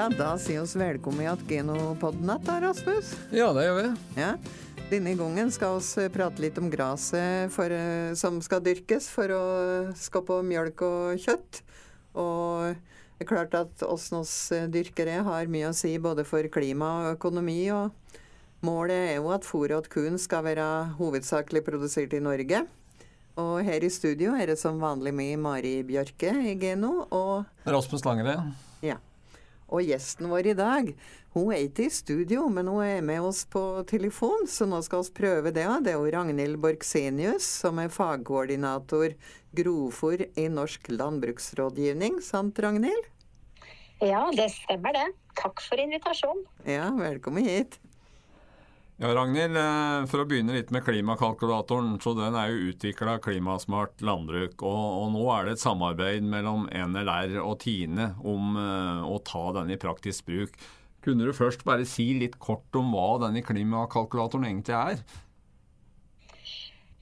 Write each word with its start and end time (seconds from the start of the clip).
Ja, 0.00 0.06
da 0.08 0.30
sier 0.40 0.62
oss 0.62 0.72
velkommen 0.80 1.20
igjen 1.20 1.40
til 1.42 1.48
Genopodden 1.50 2.30
da, 2.46 2.54
Rasmus. 2.62 3.10
Ja, 3.36 3.50
det 3.52 3.66
gjør 3.66 3.74
vi. 3.76 3.88
Ja. 4.16 4.30
Denne 4.88 5.10
gangen 5.18 5.50
skal 5.52 5.76
vi 5.76 6.06
prate 6.14 6.40
litt 6.40 6.56
om 6.56 6.70
gresset 6.72 7.52
som 8.16 8.38
skal 8.40 8.62
dyrkes 8.64 9.10
for 9.12 9.34
å 9.36 9.42
skape 10.00 10.38
mjølk 10.48 10.80
og 10.86 11.20
kjøtt. 11.20 11.60
Og 12.16 12.78
det 12.78 13.26
er 13.26 13.28
klart 13.28 13.58
at 13.58 13.84
oss 13.84 14.06
oss 14.16 14.32
dyrkere 14.72 15.18
har 15.26 15.52
mye 15.52 15.68
å 15.68 15.76
si 15.76 15.92
både 16.00 16.24
for 16.24 16.48
klima 16.48 16.88
og 17.02 17.18
økonomi. 17.18 17.58
og 17.68 17.92
Målet 18.64 19.10
er 19.10 19.14
jo 19.18 19.28
at 19.36 19.44
fôret 19.44 19.84
til 19.84 19.98
kuen 19.98 20.16
skal 20.16 20.48
være 20.48 20.96
hovedsakelig 20.96 21.60
produsert 21.68 22.16
i 22.16 22.22
Norge. 22.24 22.64
Og 23.36 23.52
her 23.68 23.84
i 23.84 23.92
studio 23.92 24.32
er 24.32 24.54
det 24.54 24.56
som 24.64 24.80
vanlig 24.80 25.12
med 25.12 25.36
Mari 25.44 25.76
Bjørke 25.84 26.32
i 26.40 26.56
Geno 26.56 27.02
og 27.12 27.68
Rasmus 27.68 28.08
Langere. 28.08 28.40
Og 29.70 29.86
gjesten 29.86 30.26
vår 30.30 30.50
i 30.50 30.54
dag, 30.58 30.88
hun 31.34 31.52
er 31.54 31.62
ikke 31.62 31.86
i 31.86 31.92
studio, 31.94 32.48
men 32.50 32.66
hun 32.66 32.82
er 32.82 33.04
med 33.06 33.22
oss 33.22 33.44
på 33.46 33.62
telefon, 33.86 34.48
så 34.50 34.66
nå 34.66 34.80
skal 34.82 35.04
vi 35.06 35.14
prøve 35.20 35.52
det. 35.54 35.66
Det 35.86 35.92
er 35.92 35.98
jo 35.98 36.10
Ragnhild 36.10 36.58
Borgsenius, 36.62 37.46
som 37.62 37.78
er 37.78 37.92
fagkoordinator 37.94 39.14
grovfòr 39.54 40.26
i 40.34 40.48
Norsk 40.50 40.90
landbruksrådgivning. 40.90 42.18
Sant, 42.24 42.58
Ragnhild? 42.58 43.06
Ja, 44.02 44.24
det 44.34 44.48
stemmer 44.56 44.96
det. 44.96 45.06
Takk 45.38 45.62
for 45.62 45.78
invitasjonen. 45.78 46.42
Ja, 46.66 46.88
velkommen 46.98 47.46
hit. 47.46 47.78
Ja, 49.00 49.14
Ragnhild, 49.16 49.56
eh, 49.56 50.02
for 50.12 50.20
å 50.20 50.26
begynne 50.28 50.52
litt 50.52 50.68
med 50.74 50.84
klimakalkulatoren. 50.84 51.94
så 52.04 52.12
Den 52.12 52.34
er 52.36 52.50
jo 52.50 52.66
utvikla 52.68 53.14
klimasmart 53.24 54.02
landbruk. 54.04 54.60
Og, 54.60 54.82
og, 54.98 55.06
nå 55.14 55.22
er 55.32 55.46
det 55.46 55.54
et 55.54 55.62
samarbeid 55.62 56.26
mellom 56.28 56.66
NLR 56.68 57.38
og 57.40 57.62
Tine 57.62 58.10
om 58.20 58.58
uh, 58.60 59.00
å 59.08 59.16
ta 59.24 59.46
den 59.56 59.72
i 59.72 59.78
praktisk 59.80 60.26
bruk. 60.28 60.52
Kunne 61.00 61.24
du 61.24 61.32
først 61.32 61.64
bare 61.64 61.88
si 61.88 62.10
litt 62.18 62.36
kort 62.44 62.76
om 62.76 62.92
hva 62.92 63.14
denne 63.24 63.40
klimakalkulatoren 63.40 64.44
egentlig 64.50 64.76
er? 64.76 65.00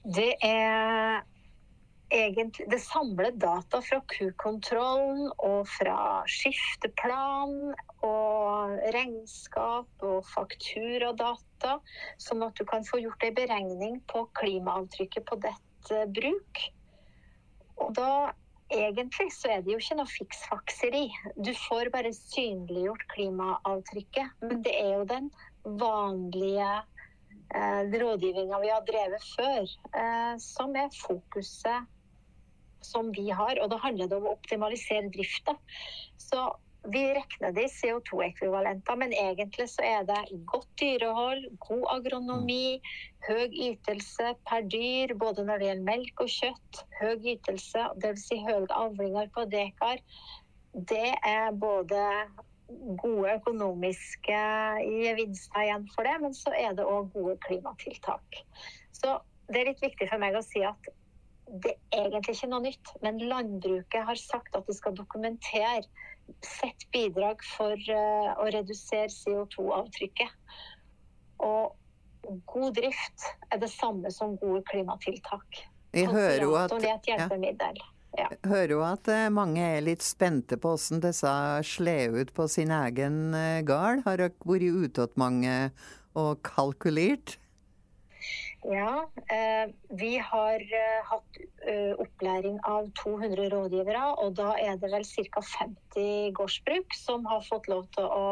Det 0.07 0.31
er 0.39 1.19
egentlig 2.09 2.65
Det 2.71 2.79
samler 2.81 3.31
data 3.31 3.81
fra 3.85 3.99
kukontrollen 4.11 5.29
og 5.45 5.67
fra 5.69 6.23
skifteplan 6.29 7.55
og 8.05 8.75
regnskap 8.95 10.05
og 10.05 10.25
fakturadata, 10.31 11.77
sånn 12.17 12.45
at 12.47 12.57
du 12.57 12.65
kan 12.69 12.85
få 12.87 13.01
gjort 13.03 13.25
ei 13.27 13.33
beregning 13.35 13.99
på 14.09 14.25
klimaavtrykket 14.39 15.27
på 15.29 15.39
ditt 15.45 15.93
bruk. 16.15 16.63
Og 17.79 17.93
da 17.97 18.11
egentlig 18.69 19.29
så 19.33 19.53
er 19.55 19.63
det 19.65 19.73
jo 19.73 19.81
ikke 19.81 19.99
noe 19.99 20.11
fiksfakseri. 20.11 21.05
Du 21.37 21.51
får 21.67 21.91
bare 21.93 22.13
synliggjort 22.15 23.05
klimaavtrykket. 23.13 24.33
Men 24.45 24.63
det 24.65 24.75
er 24.77 24.91
jo 24.97 25.05
den 25.09 25.29
vanlige 25.79 26.71
eh, 27.55 27.81
rådgivninga 28.01 28.59
vi 28.61 28.73
har 28.73 28.83
drevet 28.87 29.29
før, 29.35 29.71
eh, 30.03 30.35
som 30.43 30.75
er 30.77 30.91
fokuset 30.95 31.87
som 32.85 33.11
vi 33.15 33.29
har. 33.29 33.59
Og 33.63 33.69
da 33.73 33.79
handler 33.83 34.09
det 34.09 34.17
om 34.17 34.27
å 34.29 34.35
optimalisere 34.37 35.11
drifta. 35.13 35.55
Så 36.19 36.47
vi 36.87 37.01
regner 37.13 37.51
det 37.51 37.65
i 37.67 37.71
CO2-ekvivalenter, 37.73 38.95
men 39.01 39.13
egentlig 39.13 39.67
så 39.67 39.83
er 39.83 40.05
det 40.07 40.19
godt 40.47 40.69
dyrehold, 40.79 41.45
god 41.65 41.85
agronomi, 41.97 42.79
høy 43.27 43.47
ytelse 43.67 44.33
per 44.47 44.67
dyr, 44.71 45.13
både 45.19 45.43
når 45.47 45.59
det 45.59 45.69
gjelder 45.69 45.89
melk 45.89 46.23
og 46.23 46.31
kjøtt. 46.35 46.83
Høy 47.01 47.33
ytelse, 47.35 47.87
dvs. 47.99 48.27
Si 48.29 48.39
høye 48.45 48.69
avlinger 48.75 49.27
på 49.35 49.43
dekar. 49.51 49.99
Det 50.93 51.09
er 51.25 51.51
både 51.57 52.03
gode 53.01 53.33
økonomiske 53.33 54.39
gevinster 54.85 55.65
igjen 55.65 55.87
for 55.95 56.07
det, 56.07 56.15
men 56.23 56.35
så 56.37 56.53
er 56.55 56.77
det 56.77 56.85
òg 56.85 57.11
gode 57.15 57.35
klimatiltak. 57.47 58.43
Så 58.95 59.17
det 59.49 59.61
er 59.61 59.71
litt 59.71 59.83
viktig 59.83 60.07
for 60.11 60.21
meg 60.21 60.37
å 60.37 60.45
si 60.45 60.61
at 60.65 60.91
det 61.49 61.75
er 61.95 62.07
egentlig 62.07 62.35
ikke 62.37 62.51
noe 62.51 62.63
nytt, 62.63 62.93
men 63.03 63.19
landbruket 63.31 64.05
har 64.05 64.19
sagt 64.19 64.55
at 64.57 64.67
de 64.69 64.75
skal 64.77 64.95
dokumentere 64.97 65.83
sitt 66.45 66.85
bidrag 66.93 67.41
for 67.55 67.73
uh, 67.73 68.31
å 68.37 68.47
redusere 68.53 69.09
CO2-avtrykket. 69.13 70.33
Og 71.45 71.73
god 72.49 72.75
drift 72.77 73.29
er 73.49 73.61
det 73.63 73.71
samme 73.73 74.11
som 74.13 74.35
gode 74.37 74.61
klimatiltak. 74.69 75.63
Vi 75.95 76.05
hører 76.05 76.43
jo 76.43 76.53
at. 76.59 76.75
Ja. 78.17 78.25
Hører 78.49 78.71
jo 78.73 78.79
at 78.83 79.07
eh, 79.13 79.27
mange 79.29 79.61
er 79.61 79.83
litt 79.85 80.01
spente 80.01 80.57
på 80.57 80.71
hvordan 80.73 81.01
disse 81.03 81.31
slår 81.69 82.15
ut 82.17 82.31
på 82.33 82.47
sin 82.49 82.73
egen 82.73 83.35
eh, 83.37 83.61
gard. 83.65 84.01
Har 84.05 84.17
dere 84.17 84.33
vært 84.49 84.65
ute 84.65 85.05
hos 85.05 85.19
mange 85.21 85.53
og 86.17 86.41
kalkulert? 86.45 87.37
Ja, 88.61 89.09
eh, 89.31 89.71
vi 89.89 90.17
har 90.17 90.59
eh, 90.59 91.03
hatt 91.07 91.37
eh, 91.67 91.93
opplæring 91.95 92.59
av 92.67 92.89
200 93.03 93.49
rådgivere, 93.53 94.01
og 94.19 94.33
da 94.35 94.51
er 94.59 94.75
det 94.81 94.91
vel 94.91 95.05
ca. 95.07 95.43
50 95.51 96.33
gårdsbruk 96.35 96.97
som 96.97 97.25
har 97.25 97.45
fått 97.47 97.69
lov 97.71 97.87
til 97.95 98.03
å 98.03 98.25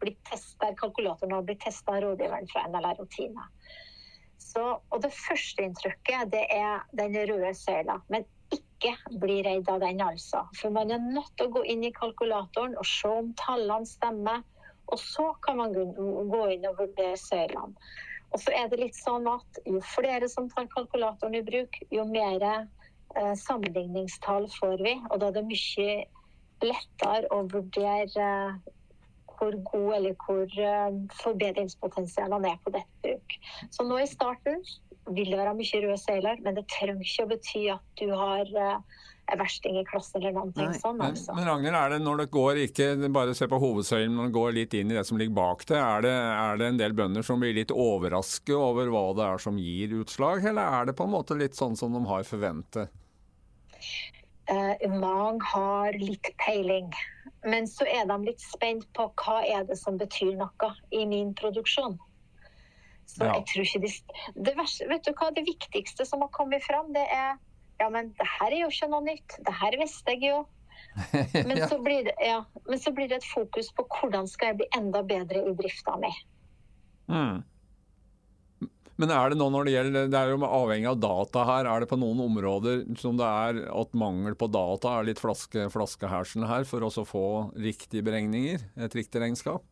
bli 0.00 0.14
testet, 0.28 0.78
kalkulatoren 0.80 1.36
har 1.36 1.44
blitt 1.44 1.60
testa 1.64 1.92
av 1.92 2.02
rådgiveren 2.06 2.48
fra 2.52 2.64
NLR 2.70 3.04
og 3.04 3.12
og 4.94 5.02
det 5.04 5.12
første 5.12 5.66
inntrykket 5.66 6.32
det 6.32 6.46
er 6.52 6.84
den 6.96 7.16
røde 7.28 7.52
søyla. 7.58 7.98
Men 8.08 8.24
ikke 8.54 8.94
bli 9.20 9.42
redd 9.44 9.68
av 9.68 9.82
den, 9.84 10.00
altså. 10.00 10.46
For 10.56 10.72
man 10.72 10.92
er 10.94 11.02
nødt 11.02 11.32
til 11.36 11.48
å 11.48 11.56
gå 11.58 11.64
inn 11.68 11.84
i 11.84 11.92
kalkulatoren 11.92 12.76
og 12.80 12.88
se 12.88 13.10
om 13.10 13.32
tallene 13.40 13.88
stemmer. 13.88 14.44
Og 14.86 15.00
så 15.02 15.32
kan 15.44 15.58
man 15.58 15.74
gå 15.74 16.42
inn 16.54 16.68
og 16.68 16.78
vurdere 16.78 17.16
søylene. 17.18 17.74
Og 18.34 18.42
så 18.42 18.52
er 18.56 18.70
det 18.70 18.80
litt 18.80 18.98
sånn 18.98 19.28
at 19.30 19.60
jo 19.64 19.80
flere 19.94 20.28
som 20.28 20.48
tar 20.52 20.68
kalkulatoren 20.74 21.38
i 21.38 21.44
bruk, 21.46 21.78
jo 21.94 22.04
mer 22.08 22.42
eh, 22.50 23.34
sammenligningstall 23.46 24.48
får 24.58 24.82
vi. 24.82 24.96
Og 25.10 25.20
da 25.22 25.30
er 25.30 25.38
det 25.38 25.46
mye 25.48 25.98
lettere 26.64 27.30
å 27.34 27.44
vurdere 27.52 28.26
eh, 28.26 28.72
hvor 29.36 29.56
god 29.70 29.94
eller 29.98 30.16
hvor 30.24 30.44
eh, 30.44 31.00
forbedringspotensialene 31.20 32.52
er 32.54 32.60
på 32.64 32.72
dette 32.76 33.02
bruk. 33.04 33.38
Så 33.70 33.86
nå 33.86 34.00
i 34.00 34.10
starten 34.10 34.62
vil 35.14 35.30
det 35.30 35.38
være 35.38 35.54
mye 35.58 35.82
røde 35.84 35.98
seiler, 36.02 36.40
men 36.42 36.56
det 36.56 36.66
trenger 36.72 37.04
ikke 37.04 37.26
å 37.26 37.30
bety 37.34 37.66
at 37.74 38.00
du 38.00 38.08
har 38.12 38.50
eh, 38.62 39.02
versting 39.34 39.78
i 39.80 39.84
klassen 39.84 40.20
eller 40.20 40.36
noen 40.36 40.52
ting 40.54 40.74
sånn. 40.78 41.00
Altså. 41.02 41.34
Men, 41.34 41.42
men 41.42 41.50
Ragnhild, 41.50 41.78
er 41.78 41.94
det 41.94 41.98
når 42.04 42.20
det 42.22 42.26
går 42.36 42.60
ikke 42.66 42.90
bare 43.14 43.34
se 43.34 43.48
på 43.50 43.58
hovedsøylen, 43.62 44.14
men 44.14 44.34
går 44.34 44.54
litt 44.54 44.76
inn 44.78 44.92
i 44.92 44.98
det 44.98 45.02
som 45.08 45.18
ligger 45.18 45.34
bak 45.34 45.64
det, 45.66 45.80
er 45.80 46.06
det, 46.06 46.12
er 46.14 46.60
det 46.60 46.68
en 46.70 46.78
del 46.80 46.94
bønder 46.96 47.26
som 47.26 47.42
blir 47.42 47.56
litt 47.56 47.74
overrasket 47.74 48.54
over 48.54 48.92
hva 48.92 49.06
det 49.18 49.26
er 49.26 49.42
som 49.42 49.58
gir 49.58 49.96
utslag, 49.98 50.46
eller 50.46 50.78
er 50.78 50.90
det 50.90 50.96
på 50.98 51.08
en 51.08 51.14
måte 51.16 51.38
litt 51.38 51.58
sånn 51.58 51.74
som 51.78 51.96
de 51.96 52.04
har 52.06 52.26
forventet? 52.28 52.94
Uh, 54.46 54.78
mange 54.94 55.42
har 55.50 55.96
litt 55.98 56.30
peiling, 56.38 56.92
men 57.50 57.66
så 57.66 57.86
er 57.90 58.06
de 58.06 58.20
litt 58.28 58.42
spent 58.42 58.86
på 58.94 59.08
hva 59.24 59.40
er 59.42 59.66
det 59.66 59.78
som 59.80 59.98
betyr 59.98 60.36
noe 60.38 60.70
i 60.94 61.02
min 61.10 61.34
produksjon. 61.34 61.98
Så 63.06 63.24
ja. 63.26 63.36
jeg 63.36 63.44
tror 63.50 63.66
ikke 63.66 63.82
de, 63.82 63.90
det, 64.46 64.54
verste, 64.58 64.86
vet 64.90 65.06
du 65.06 65.12
hva, 65.18 65.32
det 65.34 65.46
viktigste 65.46 66.06
som 66.06 66.22
har 66.22 66.30
kommet 66.34 66.62
fram, 66.66 66.92
det 66.94 67.04
er 67.10 67.36
ja, 67.80 67.88
men 67.92 68.12
det 68.16 68.28
her 68.38 68.52
er 68.52 68.62
jo 68.64 68.70
ikke 68.72 68.88
noe 68.92 69.04
nytt. 69.06 69.38
Det 69.46 69.56
her 69.60 69.76
visste 69.80 70.14
jeg 70.16 70.30
jo. 70.30 70.44
Men, 71.48 71.58
så 71.68 71.76
det, 71.84 72.12
ja, 72.24 72.38
men, 72.68 72.78
så 72.80 72.90
blir 72.92 73.08
det, 73.08 73.18
et 73.18 73.28
fokus 73.28 73.68
på 73.76 73.84
hvordan 73.98 74.28
skal 74.28 74.52
jeg 74.52 74.58
bli 74.62 74.66
enda 74.76 75.02
bedre 75.04 75.42
i 75.44 75.52
drifta 75.56 75.92
mi. 76.00 76.08
Mm. 77.12 77.42
Men 78.96 79.12
er 79.12 79.32
det 79.32 79.36
nå 79.36 79.48
når 79.52 79.68
det 79.68 79.74
gjelder, 79.74 80.08
det 80.12 80.20
er 80.20 80.32
jo 80.32 80.38
avhengig 80.48 80.88
av 80.88 81.00
data 81.00 81.44
her, 81.48 81.68
er 81.68 81.84
det 81.84 81.90
på 81.90 81.98
noen 82.00 82.22
områder 82.24 82.84
som 83.00 83.18
det 83.20 83.28
er 83.28 83.60
at 83.68 83.96
mangel 83.96 84.36
på 84.40 84.48
data 84.52 84.94
er 84.96 85.08
litt 85.10 85.20
flaske, 85.20 85.66
flaskehersen 85.72 86.48
her 86.48 86.64
for 86.68 86.84
å 86.84 86.92
få 87.04 87.26
riktige 87.60 88.04
beregninger, 88.06 88.64
et 88.80 88.96
riktig 88.96 89.20
regnskap? 89.20 89.64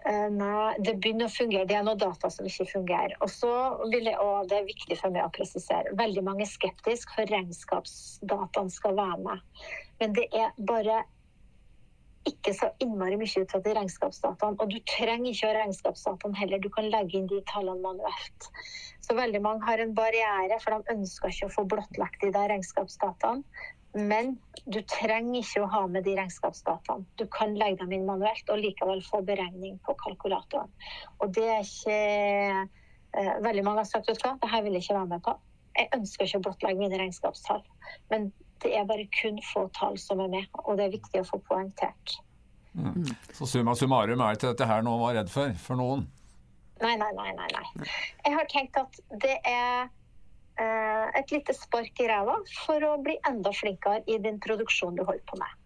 Uh, 0.00 0.30
nei, 0.32 0.80
det 0.80 0.94
begynner 0.96 1.28
å 1.28 1.32
fungere. 1.32 1.68
Det 1.68 1.76
er 1.76 1.84
noen 1.84 2.00
data 2.00 2.30
som 2.32 2.46
ikke 2.48 2.68
fungerer. 2.70 3.16
Og 3.20 3.28
så 3.32 3.52
vil 3.92 4.08
jeg, 4.08 4.16
og 4.16 4.48
det 4.48 4.60
er 4.60 4.68
viktig 4.68 4.96
for 4.96 5.12
meg 5.12 5.26
å 5.26 5.32
presisere, 5.34 5.92
veldig 6.00 6.24
mange 6.24 6.46
er 6.46 6.52
skeptiske 6.52 7.16
for 7.18 7.28
regnskapsdataene 7.28 8.72
skal 8.72 8.96
være 8.96 9.18
med. 9.26 9.64
Men 10.00 10.14
det 10.16 10.28
er 10.32 10.54
bare 10.70 11.02
ikke 12.28 12.52
så 12.56 12.68
innmari 12.84 13.16
mye 13.20 13.42
ut 13.42 13.54
av 13.56 13.64
de 13.64 13.74
regnskapsdataene. 13.76 14.60
Og 14.60 14.72
du 14.72 14.78
trenger 14.88 15.32
ikke 15.32 15.48
å 15.48 15.50
ha 15.50 15.58
regnskapsdataene 15.58 16.40
heller, 16.40 16.60
du 16.60 16.70
kan 16.72 16.88
legge 16.92 17.18
inn 17.18 17.28
de 17.30 17.40
tallene 17.48 17.84
manuelt. 17.84 18.48
Så 19.04 19.16
veldig 19.18 19.40
mange 19.44 19.66
har 19.68 19.82
en 19.82 19.94
barriere, 19.96 20.58
for 20.62 20.76
de 20.76 20.96
ønsker 20.96 21.32
ikke 21.32 21.48
å 21.48 21.54
få 21.58 21.66
blottlagt 21.74 22.24
de 22.24 22.32
der 22.34 22.52
regnskapsdataene. 22.52 23.44
Men 23.92 24.36
du 24.70 24.78
trenger 24.86 25.40
ikke 25.40 25.64
å 25.64 25.70
ha 25.72 25.80
med 25.90 26.04
de 26.06 26.14
regnskapsdataene. 26.18 27.06
Du 27.18 27.24
kan 27.32 27.56
legge 27.58 27.82
dem 27.82 27.94
inn 27.96 28.06
manuelt 28.06 28.52
og 28.52 28.60
likevel 28.62 29.02
få 29.02 29.22
beregning 29.26 29.80
på 29.86 29.96
kalkulatoren. 29.98 30.70
Og 31.18 31.32
det 31.34 31.48
er 31.50 31.64
ikke 31.64 31.96
eh, 31.96 33.32
Veldig 33.42 33.64
mange 33.66 33.82
har 33.82 33.88
sagt 33.90 34.10
at 34.12 34.22
det 34.22 34.50
her 34.52 34.62
vil 34.62 34.76
jeg 34.78 34.86
ikke 34.86 34.98
være 35.00 35.10
med 35.10 35.24
på. 35.26 35.34
Jeg 35.74 35.90
ønsker 35.96 36.26
ikke 36.28 36.38
å 36.38 36.44
blottlegge 36.46 36.78
mine 36.78 37.00
regnskapstall. 37.00 37.64
Men 38.12 38.30
det 38.62 38.76
er 38.76 38.86
bare 38.86 39.08
kun 39.16 39.40
få 39.50 39.66
tall 39.74 39.98
som 39.98 40.22
er 40.22 40.30
med, 40.30 40.46
og 40.62 40.78
det 40.78 40.86
er 40.86 40.94
viktig 40.94 41.22
å 41.22 41.26
få 41.26 41.40
poengtert. 41.48 42.20
Mm. 42.78 43.08
Så 43.34 43.48
summa 43.50 43.74
summarum 43.74 44.22
er 44.22 44.36
ikke 44.36 44.52
dette 44.52 44.68
her 44.70 44.84
noe 44.86 45.00
å 45.00 45.02
var 45.02 45.16
redd 45.18 45.32
for, 45.32 45.54
for 45.58 45.80
noen? 45.80 46.04
Nei, 46.80 46.94
nei, 47.00 47.10
nei, 47.16 47.32
nei, 47.36 47.48
nei. 47.56 47.88
Jeg 48.24 48.36
har 48.36 48.46
tenkt 48.52 48.78
at 48.78 49.00
det 49.24 49.36
er 49.48 49.90
et 50.60 51.32
lite 51.32 51.54
spark 51.56 52.02
i 52.02 52.08
ræva 52.10 52.36
for 52.64 52.84
å 52.84 52.96
bli 53.02 53.16
enda 53.28 53.52
flinkere 53.56 54.02
i 54.10 54.18
din 54.22 54.40
produksjon 54.42 54.98
du 54.98 55.04
holder 55.04 55.24
på 55.30 55.38
med. 55.40 55.56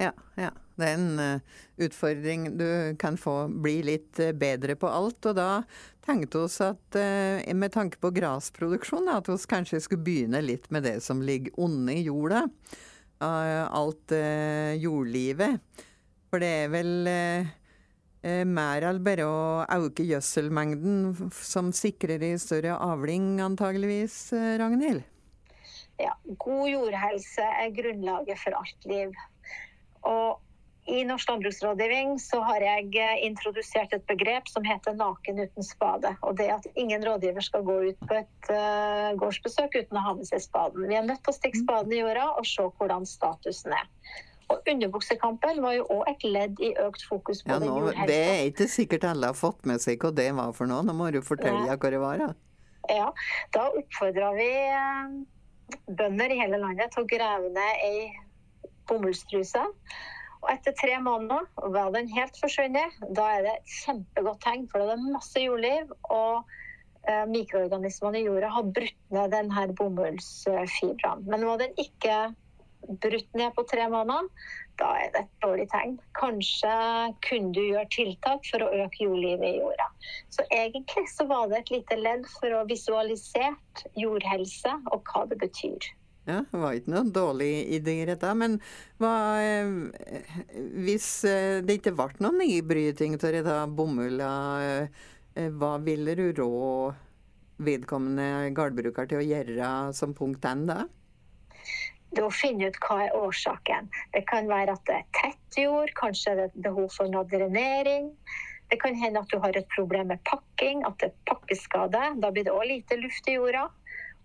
Ja, 0.00 0.12
ja. 0.40 0.50
Det 0.80 0.88
er 0.88 0.96
en 0.96 1.18
uh, 1.20 1.56
utfordring. 1.84 2.46
Du 2.56 2.96
kan 3.00 3.18
få 3.20 3.34
bli 3.52 3.82
litt 3.84 4.20
uh, 4.22 4.30
bedre 4.32 4.76
på 4.80 4.88
alt. 4.88 5.20
Og 5.28 5.36
da 5.36 5.62
tenkte 6.06 6.46
vi 6.46 6.64
at 6.64 7.00
med 7.52 7.74
tanke 7.74 8.00
på 8.00 8.12
grasproduksjon, 8.16 9.10
at 9.12 9.28
vi 9.28 9.36
kanskje 9.50 9.82
skulle 9.84 10.06
begynne 10.06 10.40
litt 10.40 10.70
med 10.72 10.88
det 10.88 10.96
som 11.04 11.20
ligger 11.22 11.52
onde 11.60 11.98
i 11.98 12.06
jorda. 12.08 12.46
alt 13.20 14.12
jordlivet. 14.80 15.60
For 16.30 16.40
det 16.40 16.48
er 16.64 16.72
vel 16.72 17.10
mer 18.22 18.84
enn 18.84 19.00
bare 19.04 19.24
å 19.24 19.38
øke 19.86 20.04
gjødselmengden 20.04 21.30
som 21.32 21.70
sikrer 21.72 22.20
i 22.26 22.34
større 22.40 22.76
avling, 22.76 23.38
antageligvis, 23.40 24.18
Ragnhild? 24.60 25.06
Ja, 26.00 26.12
god 26.40 26.68
jordhelse 26.68 27.44
er 27.64 27.72
grunnlaget 27.76 28.40
for 28.40 28.56
alt 28.60 28.86
liv. 28.88 29.16
Og 30.08 30.38
i 30.90 31.02
Norsk 31.04 31.28
landbruksrådgivning 31.28 32.16
så 32.22 32.40
har 32.42 32.64
jeg 32.64 32.94
eh, 32.98 33.20
introdusert 33.26 33.92
et 33.94 34.06
begrep 34.08 34.48
som 34.48 34.64
heter 34.64 34.96
'naken 34.96 35.42
uten 35.44 35.66
spade'. 35.66 36.14
Og 36.22 36.38
det 36.38 36.48
at 36.54 36.66
ingen 36.74 37.04
rådgiver 37.04 37.44
skal 37.44 37.62
gå 37.62 37.76
ut 37.90 38.00
på 38.08 38.16
et 38.16 38.50
uh, 38.50 39.12
gårdsbesøk 39.20 39.76
uten 39.76 40.00
å 40.00 40.06
ha 40.06 40.14
med 40.14 40.26
seg 40.26 40.42
spaden. 40.42 40.88
Vi 40.88 40.96
er 40.96 41.06
nødt 41.06 41.22
til 41.24 41.34
å 41.34 41.36
stikke 41.36 41.62
spaden 41.62 41.92
i 41.92 42.00
jorda 42.00 42.30
og 42.32 42.48
se 42.48 42.66
hvordan 42.80 43.06
statusen 43.06 43.76
er. 43.76 43.86
Og 44.50 44.70
Underbuksekampen 44.70 45.60
var 45.62 45.76
jo 45.76 45.84
òg 45.94 46.08
et 46.10 46.24
ledd 46.26 46.62
i 46.64 46.72
økt 46.82 47.04
fokus 47.06 47.44
på 47.46 47.54
ja, 47.54 47.58
nå. 47.62 47.92
Det 48.08 48.16
er 48.18 48.46
ikke 48.48 48.66
sikkert 48.70 49.06
alle 49.10 49.30
har 49.30 49.38
fått 49.38 49.66
med 49.68 49.82
seg 49.82 50.02
hva 50.02 50.10
det 50.14 50.30
var 50.36 50.54
for 50.56 50.70
noe. 50.70 50.82
Nå 50.86 50.94
må 50.96 51.10
du 51.14 51.20
fortelle 51.22 51.66
ja. 51.68 51.76
hva 51.78 51.92
det 51.94 52.00
var. 52.02 52.24
Da. 52.24 52.30
Ja, 52.90 53.10
da 53.54 53.68
oppfordra 53.78 54.32
vi 54.34 54.48
eh, 54.50 55.12
bønder 55.86 56.32
i 56.34 56.40
hele 56.40 56.58
landet 56.62 56.90
til 56.94 57.04
å 57.04 57.10
grave 57.10 57.52
ned 57.54 57.84
ei 57.86 58.08
bomullstruse. 58.90 59.62
Og 60.40 60.48
etter 60.50 60.74
tre 60.80 60.96
måneder 61.04 61.46
var 61.74 61.92
den 61.94 62.08
helt 62.10 62.38
forsvunnet. 62.40 62.96
Da 63.16 63.26
er 63.36 63.46
det 63.46 63.54
et 63.58 63.74
kjempegodt 63.84 64.42
tegn, 64.42 64.66
for 64.72 64.82
det 64.82 64.96
er 64.96 65.10
masse 65.12 65.42
jordliv. 65.42 65.92
Og 66.08 66.54
eh, 67.06 67.26
mikroorganismene 67.30 68.22
i 68.22 68.26
jorda 68.26 68.52
har 68.56 68.70
brutt 68.78 69.02
ned 69.14 69.34
denne 69.36 69.66
bomullsfibraen. 69.78 71.26
Men 71.28 71.46
var 71.46 71.60
den 71.62 71.76
ikke 71.78 72.22
brutt 72.88 73.36
ned 73.36 73.54
på 73.54 73.64
tre 73.70 73.86
måneder, 73.92 74.28
da 74.80 74.90
er 74.96 75.12
det 75.14 75.22
et 75.24 75.44
dårlig 75.44 75.66
tegn. 75.72 75.96
Kanskje 76.18 76.72
kunne 77.26 77.52
du 77.56 77.62
gjøre 77.62 77.86
tiltak 77.92 78.46
for 78.48 78.64
å 78.64 78.72
øke 78.84 79.04
jordlivet 79.04 79.46
i 79.48 79.60
jorda. 79.60 79.88
Så 80.32 80.46
egentlig 80.48 81.06
så 81.12 81.26
var 81.30 81.50
det 81.50 81.62
et 81.62 81.74
lite 81.76 82.00
ledd 82.00 82.26
for 82.38 82.56
å 82.56 82.66
visualisere 82.68 83.54
jordhelse 83.98 84.76
og 84.94 85.02
hva 85.12 85.26
det 85.30 85.40
betyr. 85.42 85.90
Ja, 86.28 86.44
Det 86.50 86.58
var 86.60 86.76
ikke 86.76 86.92
noe 86.92 87.12
dårlig 87.14 87.52
idé, 87.74 87.96
dette. 88.06 88.32
Men 88.36 88.58
hva, 89.00 89.12
eh, 89.40 89.70
hvis 90.84 91.08
eh, 91.28 91.60
det 91.64 91.80
ikke 91.80 91.94
ble 91.96 92.10
noen 92.20 92.42
nybryting 92.42 93.16
av 93.16 93.32
dette 93.34 93.56
bomulla, 93.76 94.32
eh, 94.62 95.48
hva 95.56 95.76
ville 95.82 96.14
du 96.18 96.26
rå 96.36 96.92
vedkommende 97.60 98.52
gårdbruker 98.56 99.08
til 99.08 99.20
å 99.20 99.26
gjøre 99.26 99.70
som 99.96 100.14
punkt 100.16 100.44
N 100.48 100.66
da? 100.68 100.84
Det 102.10 102.22
å 102.26 102.30
finne 102.34 102.70
ut 102.70 102.78
hva 102.82 103.04
er 103.06 103.16
årsaken. 103.16 103.90
Det 104.14 104.24
kan 104.30 104.48
være 104.50 104.74
at 104.74 104.86
det 104.88 104.96
er 104.98 105.10
tett 105.18 105.58
jord, 105.62 105.92
kanskje 105.98 106.36
det 106.38 106.46
er 106.48 106.62
behov 106.68 106.88
for 106.96 107.10
noe 107.10 107.26
drenering. 107.30 108.10
Det 108.70 108.78
kan 108.82 108.94
hende 108.94 109.22
at 109.22 109.30
du 109.30 109.38
har 109.42 109.56
et 109.58 109.66
problem 109.74 110.10
med 110.12 110.22
pakking, 110.26 110.84
at 110.86 110.98
det 111.02 111.10
er 111.10 111.30
pakkeskade. 111.30 112.02
Da 112.22 112.30
blir 112.30 112.46
det 112.46 112.54
òg 112.54 112.68
lite 112.70 112.98
luft 113.02 113.30
i 113.30 113.34
jorda. 113.38 113.66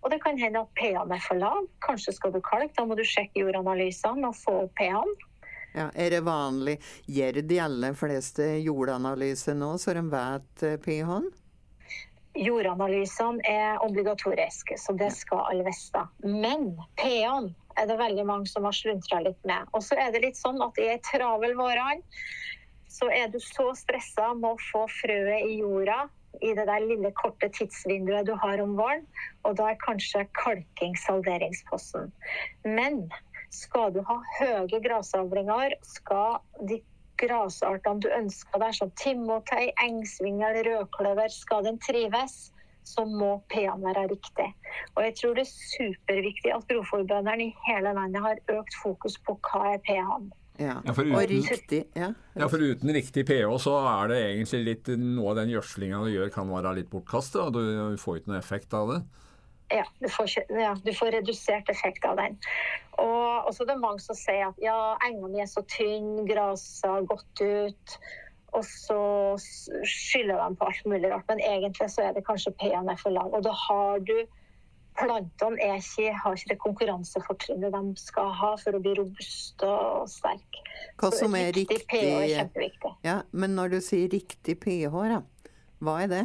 Og 0.06 0.12
det 0.14 0.20
kan 0.22 0.38
hende 0.38 0.62
at 0.62 0.74
pH-en 0.78 1.14
er 1.16 1.24
for 1.26 1.42
lav. 1.42 1.64
Kanskje 1.82 2.14
skal 2.14 2.34
du 2.36 2.42
kalke. 2.46 2.74
Da 2.78 2.86
må 2.86 2.98
du 2.98 3.02
sjekke 3.06 3.42
jordanalysene 3.42 4.30
og 4.30 4.38
få 4.38 4.60
opp 4.68 4.76
pH-en. 4.78 5.16
Ja, 5.76 5.90
er 5.92 6.14
det 6.14 6.22
vanlig? 6.24 6.78
Gjør 7.12 7.42
de 7.42 7.58
aller 7.60 7.98
fleste 7.98 8.46
jordanalyser 8.64 9.58
nå, 9.58 9.74
så 9.82 9.98
de 9.98 10.06
vet 10.14 10.64
eh, 10.64 10.78
pH-en? 10.86 11.26
Jordanalysene 12.36 13.44
er 13.50 13.82
obligatoriske, 13.84 14.78
så 14.80 14.94
det 15.00 15.10
skal 15.16 15.42
alle 15.50 15.66
vite. 15.68 16.06
Men 16.24 16.70
pH-en 17.00 17.50
er 17.80 17.88
det 17.90 17.98
veldig 18.00 18.26
mange 18.28 18.50
som 18.50 18.68
har 18.68 18.76
sluntra 18.76 19.22
litt 19.26 19.40
med. 19.48 19.68
Og 19.74 19.84
så 19.84 19.98
er 20.00 20.12
det 20.14 20.24
litt 20.24 20.40
sånn 20.40 20.62
at 20.64 20.78
i 20.82 20.90
ei 20.94 21.00
travel 21.06 21.56
vårhånd 21.60 22.04
så 22.96 23.10
er 23.12 23.28
du 23.28 23.42
så 23.44 23.72
stressa 23.76 24.32
med 24.38 24.54
å 24.54 24.66
få 24.72 24.86
frøet 25.02 25.50
i 25.50 25.58
jorda 25.60 26.06
i 26.44 26.54
det 26.56 26.66
der 26.68 26.84
lille 26.84 27.12
korte 27.16 27.50
tidsvinduet 27.58 28.28
du 28.28 28.34
har 28.40 28.62
om 28.64 28.76
våren. 28.80 29.06
Og 29.48 29.56
da 29.60 29.72
er 29.72 29.80
kanskje 29.84 30.26
kalking 30.40 30.96
salderingsposten. 31.04 32.12
Men 32.64 33.06
skal 33.56 33.94
du 33.96 34.02
ha 34.08 34.20
høye 34.40 34.82
grasavlinger, 34.84 35.78
skal 35.88 36.40
de 36.70 36.82
grasartene 37.22 38.04
du 38.04 38.10
ønsker 38.12 38.60
deg, 38.60 38.76
som 38.76 38.92
timotei, 39.00 39.70
engsvingel, 39.84 40.60
rødkløver, 40.68 41.32
skal 41.32 41.64
den 41.68 41.80
trives, 41.84 42.50
så 42.86 43.06
må 43.10 43.32
pH-en 43.52 43.84
være 43.86 44.08
riktig. 44.14 44.48
Og 44.96 45.04
jeg 45.08 45.16
tror 45.20 45.38
det 45.38 45.46
er 45.46 45.54
superviktig 45.76 46.54
at 46.56 46.66
grovfòrbøndene 46.70 47.50
i 47.50 47.54
hele 47.68 47.94
landet 47.98 48.24
har 48.24 48.42
økt 48.60 48.78
fokus 48.82 49.18
på 49.26 49.38
hva 49.50 49.76
er 49.76 49.84
pH-en. 49.86 50.32
Ja. 50.60 50.78
Ja, 50.86 50.94
for 50.96 51.04
uten, 51.04 51.20
riktig, 51.52 51.82
ja. 52.00 52.14
ja. 52.34 52.48
for 52.48 52.64
uten 52.64 52.94
riktig 52.96 53.26
pH 53.28 53.50
så 53.60 53.74
er 53.90 54.08
det 54.08 54.20
egentlig 54.24 54.62
litt 54.64 54.92
Noe 55.02 55.34
av 55.34 55.42
den 55.42 55.52
gjødslinga 55.52 56.00
du 56.06 56.14
gjør 56.14 56.32
kan 56.32 56.48
være 56.48 56.78
litt 56.78 56.88
bortkastet, 56.94 57.42
og 57.44 57.58
du 57.58 58.00
får 58.00 58.22
ikke 58.22 58.32
noe 58.32 58.40
effekt 58.40 58.76
av 58.78 58.94
det. 58.94 59.02
Ja 59.74 59.84
du, 60.00 60.08
får, 60.14 60.30
ja, 60.54 60.76
du 60.86 60.92
får 60.94 61.12
redusert 61.18 61.70
effekt 61.74 62.06
av 62.08 62.20
den. 62.22 62.38
Og 63.02 63.50
så 63.52 63.66
er 63.66 63.74
det 63.74 63.80
mange 63.82 64.04
som 64.04 64.18
sier 64.18 64.52
at 64.52 64.62
ja, 64.64 64.78
engene 65.08 65.44
er 65.44 65.50
så 65.52 65.66
tynne, 65.68 66.24
gresset 66.30 66.88
har 66.88 67.10
gått 67.10 67.42
ut. 67.42 67.98
Og 68.54 68.64
så 68.68 69.00
skylder 69.40 70.38
de 70.40 70.56
på 70.56 70.68
alt 70.70 70.86
mulig 70.86 71.12
rart, 71.12 71.26
men 71.28 71.42
egentlig 71.44 71.90
så 71.92 72.06
er 72.06 72.16
det 72.16 72.26
kanskje 72.28 72.54
pH-en 72.60 72.92
er 72.92 73.00
for 73.02 73.16
lav. 73.16 73.34
Og 73.34 73.44
da 73.44 73.52
har 73.66 74.04
du 74.06 74.16
plantene 74.96 75.72
ikke, 75.76 76.14
har 76.16 76.38
ikke 76.38 76.52
det 76.54 76.60
konkurransefortrinnet 76.64 77.74
de 77.74 77.82
skal 78.00 78.30
ha 78.40 78.54
for 78.62 78.78
å 78.78 78.82
bli 78.84 78.94
robuste 79.00 79.68
og 79.68 80.08
sterke. 80.12 80.64
Hva 81.02 81.12
Så 81.12 81.26
som 81.26 81.36
er 81.36 81.52
riktig, 81.56 81.82
riktig 81.82 81.90
pH 81.92 82.14
er 82.22 82.30
kjempeviktig. 82.38 82.94
Ja, 83.08 83.18
men 83.32 83.58
når 83.60 83.76
du 83.76 83.80
sier 83.84 84.08
riktig 84.12 84.58
pH, 84.64 84.96
da, 85.12 85.20
hva 85.84 85.98
er 86.06 86.12
det? 86.14 86.24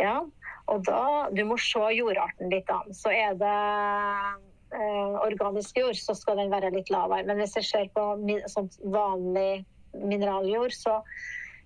Ja, 0.00 0.16
og 0.72 0.82
da 0.88 1.28
Du 1.36 1.44
må 1.46 1.58
se 1.60 1.82
jordarten 1.94 2.50
litt 2.50 2.70
an. 2.72 2.88
Så 2.96 3.12
er 3.12 3.36
det 3.38 3.58
eh, 4.74 5.14
organisk 5.26 5.78
jord, 5.78 5.98
så 6.00 6.16
skal 6.16 6.40
den 6.40 6.50
være 6.52 6.72
litt 6.74 6.90
lavere. 6.90 7.26
Men 7.28 7.42
hvis 7.42 7.56
jeg 7.60 7.68
ser 7.68 7.92
på 7.94 8.06
sånn 8.50 8.72
vanlig 8.94 9.64
mineraljord, 10.02 10.74
så 10.74 11.00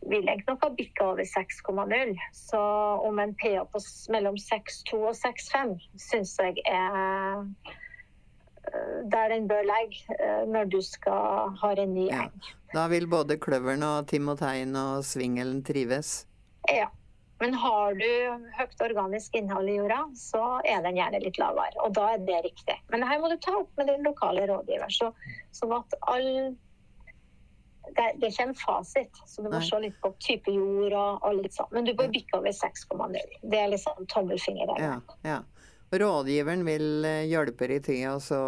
vil 0.06 0.28
jeg 0.30 0.44
nok 0.46 0.62
ha 0.62 0.70
bikka 0.78 1.10
over 1.12 1.26
6,0. 1.26 2.14
Så 2.36 2.60
om 3.08 3.18
en 3.18 3.34
pH 3.34 3.64
på 3.72 3.82
mellom 4.14 4.38
6,2 4.40 5.00
og 5.00 5.16
6,5 5.18 5.74
syns 6.08 6.36
jeg 6.38 6.62
er 6.68 7.42
eh, 7.42 7.74
der 9.10 9.34
den 9.34 9.48
bør 9.50 9.64
ligge 9.66 10.18
eh, 10.18 10.44
når 10.46 10.70
du 10.70 10.80
skal 10.84 11.56
ha 11.60 11.72
en 11.74 11.94
ny 11.94 12.06
eng. 12.08 12.30
Ja. 12.30 12.54
Da 12.74 12.86
vil 12.92 13.08
både 13.08 13.38
kløveren 13.40 13.82
og 13.82 14.06
timoteien 14.10 14.76
og 14.76 15.04
svingelen 15.08 15.62
trives? 15.64 16.26
Ja. 16.68 16.90
Men 17.38 17.54
har 17.54 17.94
du 17.94 18.08
høyt 18.58 18.80
organisk 18.82 19.36
innhold 19.38 19.70
i 19.70 19.76
jorda, 19.76 20.00
så 20.18 20.58
er 20.66 20.82
den 20.82 20.98
gjerne 20.98 21.20
litt 21.22 21.38
lavere. 21.38 21.76
Og 21.84 21.94
da 21.94 22.08
er 22.16 22.24
det 22.26 22.40
riktig. 22.48 22.74
Men 22.90 23.06
her 23.06 23.20
må 23.22 23.30
du 23.30 23.36
ta 23.38 23.54
opp 23.60 23.70
med 23.78 23.86
din 23.86 24.02
lokale 24.02 24.48
rådgiver. 24.50 24.90
Så, 24.90 25.12
sånn 25.54 25.76
at 25.76 25.94
all 26.10 26.26
det, 27.96 28.08
det, 28.22 28.32
en 28.42 28.54
fasit, 28.54 29.20
så 29.26 29.42
du 29.42 29.48
må 29.48 29.56
Nei. 29.56 29.66
se 29.66 29.78
litt 29.82 29.96
på 30.02 30.10
type 30.24 30.52
jord 30.52 30.92
og, 30.92 31.24
og 31.26 31.40
litt 31.42 31.56
sånn. 31.56 31.70
Men 31.74 31.88
du 31.88 31.94
bør 31.98 32.10
bikke 32.12 32.40
over 32.40 32.54
6,0. 32.54 33.16
Det 33.42 33.60
er 33.60 33.72
liksom 33.72 34.08
tommelfinger 34.12 34.70
der. 34.72 34.84
Ja, 34.84 34.98
ja. 35.26 35.38
Rådgiveren 35.88 36.66
vil 36.68 37.04
eh, 37.08 37.24
hjelpe 37.30 37.68
i 37.72 37.80
tida, 37.80 38.18
så 38.20 38.38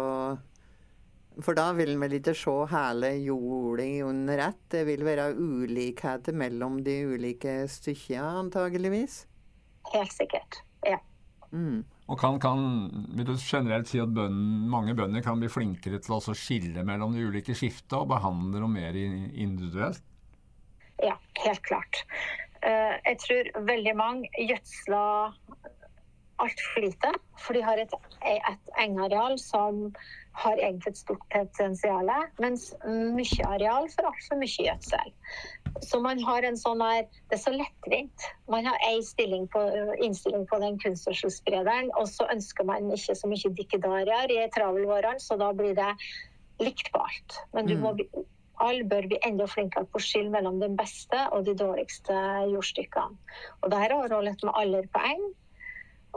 For 1.41 1.57
da 1.57 1.71
vil 1.73 1.95
vi 1.95 2.01
vel 2.03 2.17
ikke 2.19 2.35
se 2.37 2.53
hele 2.69 3.15
jorda 3.23 3.87
under 4.05 4.43
ett? 4.49 4.61
Det 4.69 4.83
vil 4.85 5.05
være 5.07 5.31
ulikheter 5.33 6.35
mellom 6.37 6.81
de 6.85 6.99
ulike 7.15 7.63
stykkene, 7.71 8.35
antageligvis? 8.43 9.23
Helt 9.93 10.13
sikkert. 10.13 10.61
Ja. 10.85 10.99
Mm. 11.51 11.81
Og 12.11 12.19
kan, 12.19 12.37
kan, 12.43 12.61
vil 13.15 13.29
du 13.29 13.35
generelt 13.39 13.87
si 13.87 14.01
at 14.03 14.11
bønnen, 14.11 14.67
mange 14.71 14.95
bønder 14.97 15.23
kan 15.23 15.39
bli 15.39 15.47
flinkere 15.51 16.01
til 16.03 16.17
å 16.17 16.35
skille 16.35 16.83
mellom 16.87 17.15
de 17.15 17.23
ulike 17.23 17.55
skiftene 17.55 18.01
og 18.03 18.09
behandle 18.11 18.59
dem 18.59 18.73
mer 18.75 18.97
individuelt? 18.99 20.03
Ja, 21.01 21.15
helt 21.45 21.63
klart. 21.65 22.03
Eh, 22.61 22.97
jeg 23.07 23.19
tror 23.23 23.51
veldig 23.69 23.93
mange 23.97 24.43
gjødsler 24.49 25.37
altfor 26.41 26.83
lite. 26.83 27.13
For 27.39 27.55
de 27.55 27.63
har 27.63 27.79
et, 27.79 27.95
et 28.27 28.75
engareal 28.83 29.39
som 29.41 29.87
har 30.39 30.57
egentlig 30.57 30.93
et 30.93 30.99
stort 31.01 31.23
potensial, 31.33 32.09
mens 32.39 32.71
mye 32.87 33.47
areal 33.47 33.89
får 33.91 34.07
altfor 34.11 34.39
mye 34.39 34.65
gjødsel. 34.67 35.13
Så 35.85 35.99
man 36.03 36.19
har 36.23 36.45
en 36.47 36.57
sånn 36.59 36.81
her 36.83 37.05
Det 37.29 37.37
er 37.37 37.41
så 37.41 37.53
lettvint. 37.55 38.25
Man 38.51 38.67
har 38.67 38.77
én 38.87 38.99
innstilling 40.03 40.47
på 40.47 40.59
den 40.63 40.77
kunstgjødselsprederen, 40.83 41.91
og 41.99 42.09
så 42.11 42.27
ønsker 42.31 42.67
man 42.67 42.91
ikke 42.91 43.15
så 43.15 43.29
mye 43.31 43.55
dikkedarier 43.57 44.35
i 44.35 44.49
travelvårene, 44.55 45.19
så 45.19 45.39
da 45.39 45.51
blir 45.55 45.75
det 45.75 45.91
likt 46.61 46.91
på 46.93 47.01
alt. 47.01 47.39
Men 47.55 47.67
du 47.67 47.75
må 47.79 47.93
mm. 47.97 48.25
alle 48.61 48.87
bør 48.87 49.07
bli 49.11 49.19
enda 49.25 49.47
flinkere 49.49 49.89
på 49.89 49.99
å 49.99 50.05
skille 50.05 50.31
mellom 50.33 50.59
de 50.61 50.69
beste 50.77 51.27
og 51.31 51.47
de 51.47 51.55
dårligste 51.57 52.17
jordstykkene. 52.53 53.17
Og 53.61 53.71
Dette 53.71 53.83
har 53.83 53.97
også 53.97 54.25
litt 54.27 54.45
med 54.47 54.59
alderpoeng 54.63 55.29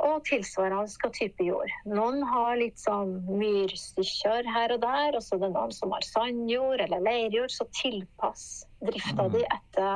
og 0.00 0.24
tilsvarende 0.26 1.10
type 1.14 1.46
jord. 1.46 1.70
Noen 1.86 2.22
har 2.26 2.56
litt 2.58 2.80
sånn 2.82 3.16
myrstykker 3.28 4.48
her 4.50 4.74
og 4.74 4.82
der, 4.82 5.16
og 5.16 5.22
så 5.22 5.36
er 5.36 5.44
det 5.44 5.52
noen 5.54 5.74
som 5.74 5.94
har 5.94 6.06
sandjord 6.06 6.82
eller 6.84 7.04
leirjord. 7.04 7.52
Så 7.54 7.66
tilpass 7.76 8.64
drifta 8.84 9.28
mm. 9.28 9.32
di 9.36 9.44
etter 9.44 9.90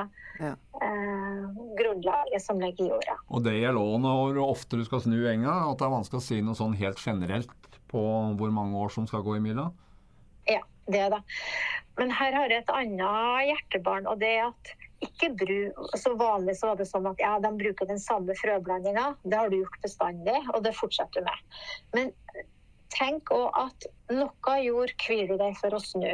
ja. 0.45 0.55
eh, 0.55 1.45
grunnlaget 1.81 2.45
som 2.45 2.63
ligger 2.63 2.87
i 2.87 2.93
jorda. 2.93 3.19
Og 3.29 3.45
det 3.47 3.59
gjelder 3.59 3.83
òg 3.83 4.01
når 4.05 4.41
ofte 4.45 4.81
du 4.81 4.87
skal 4.87 5.03
snu 5.05 5.19
enga, 5.31 5.57
at 5.67 5.81
det 5.81 5.89
er 5.89 5.97
vanskelig 5.99 6.23
å 6.23 6.29
si 6.29 6.41
noe 6.45 6.59
sånn 6.59 6.79
helt 6.79 7.03
generelt 7.03 7.55
på 7.89 8.03
hvor 8.39 8.55
mange 8.55 8.79
år 8.79 8.93
som 8.95 9.09
skal 9.09 9.25
gå 9.27 9.39
i 9.39 9.45
mila? 9.45 9.71
Ja, 10.49 10.63
det 10.89 11.07
er 11.07 11.17
det. 11.17 11.23
Men 11.99 12.13
her 12.15 12.37
har 12.37 12.53
jeg 12.53 12.63
et 12.63 12.71
annet 12.73 13.49
hjertebarn, 13.49 14.07
og 14.07 14.21
det 14.23 14.37
er 14.37 14.51
at 14.53 14.75
ikke 15.05 15.31
bruk, 15.39 15.83
så 15.99 16.15
Vanlig 16.19 16.57
så 16.59 16.73
var 16.73 16.79
det 16.81 16.89
sånn 16.91 17.07
at 17.11 17.21
ja, 17.23 17.37
de 17.43 17.51
bruker 17.61 17.89
den 17.89 18.01
samme 18.03 18.35
frøblandinga. 18.39 19.13
Det 19.23 19.39
har 19.39 19.51
du 19.51 19.61
gjort 19.61 19.83
bestandig, 19.85 20.39
og 20.55 20.65
det 20.65 20.75
fortsetter 20.79 21.23
du 21.23 21.29
med. 21.29 21.61
Men 21.95 22.11
tenk 22.95 23.31
òg 23.35 23.61
at 23.61 23.87
noe 24.11 24.57
jord 24.65 24.95
kviler 25.03 25.39
deg 25.41 25.55
for 25.61 25.77
å 25.77 25.83
snu. 25.83 26.11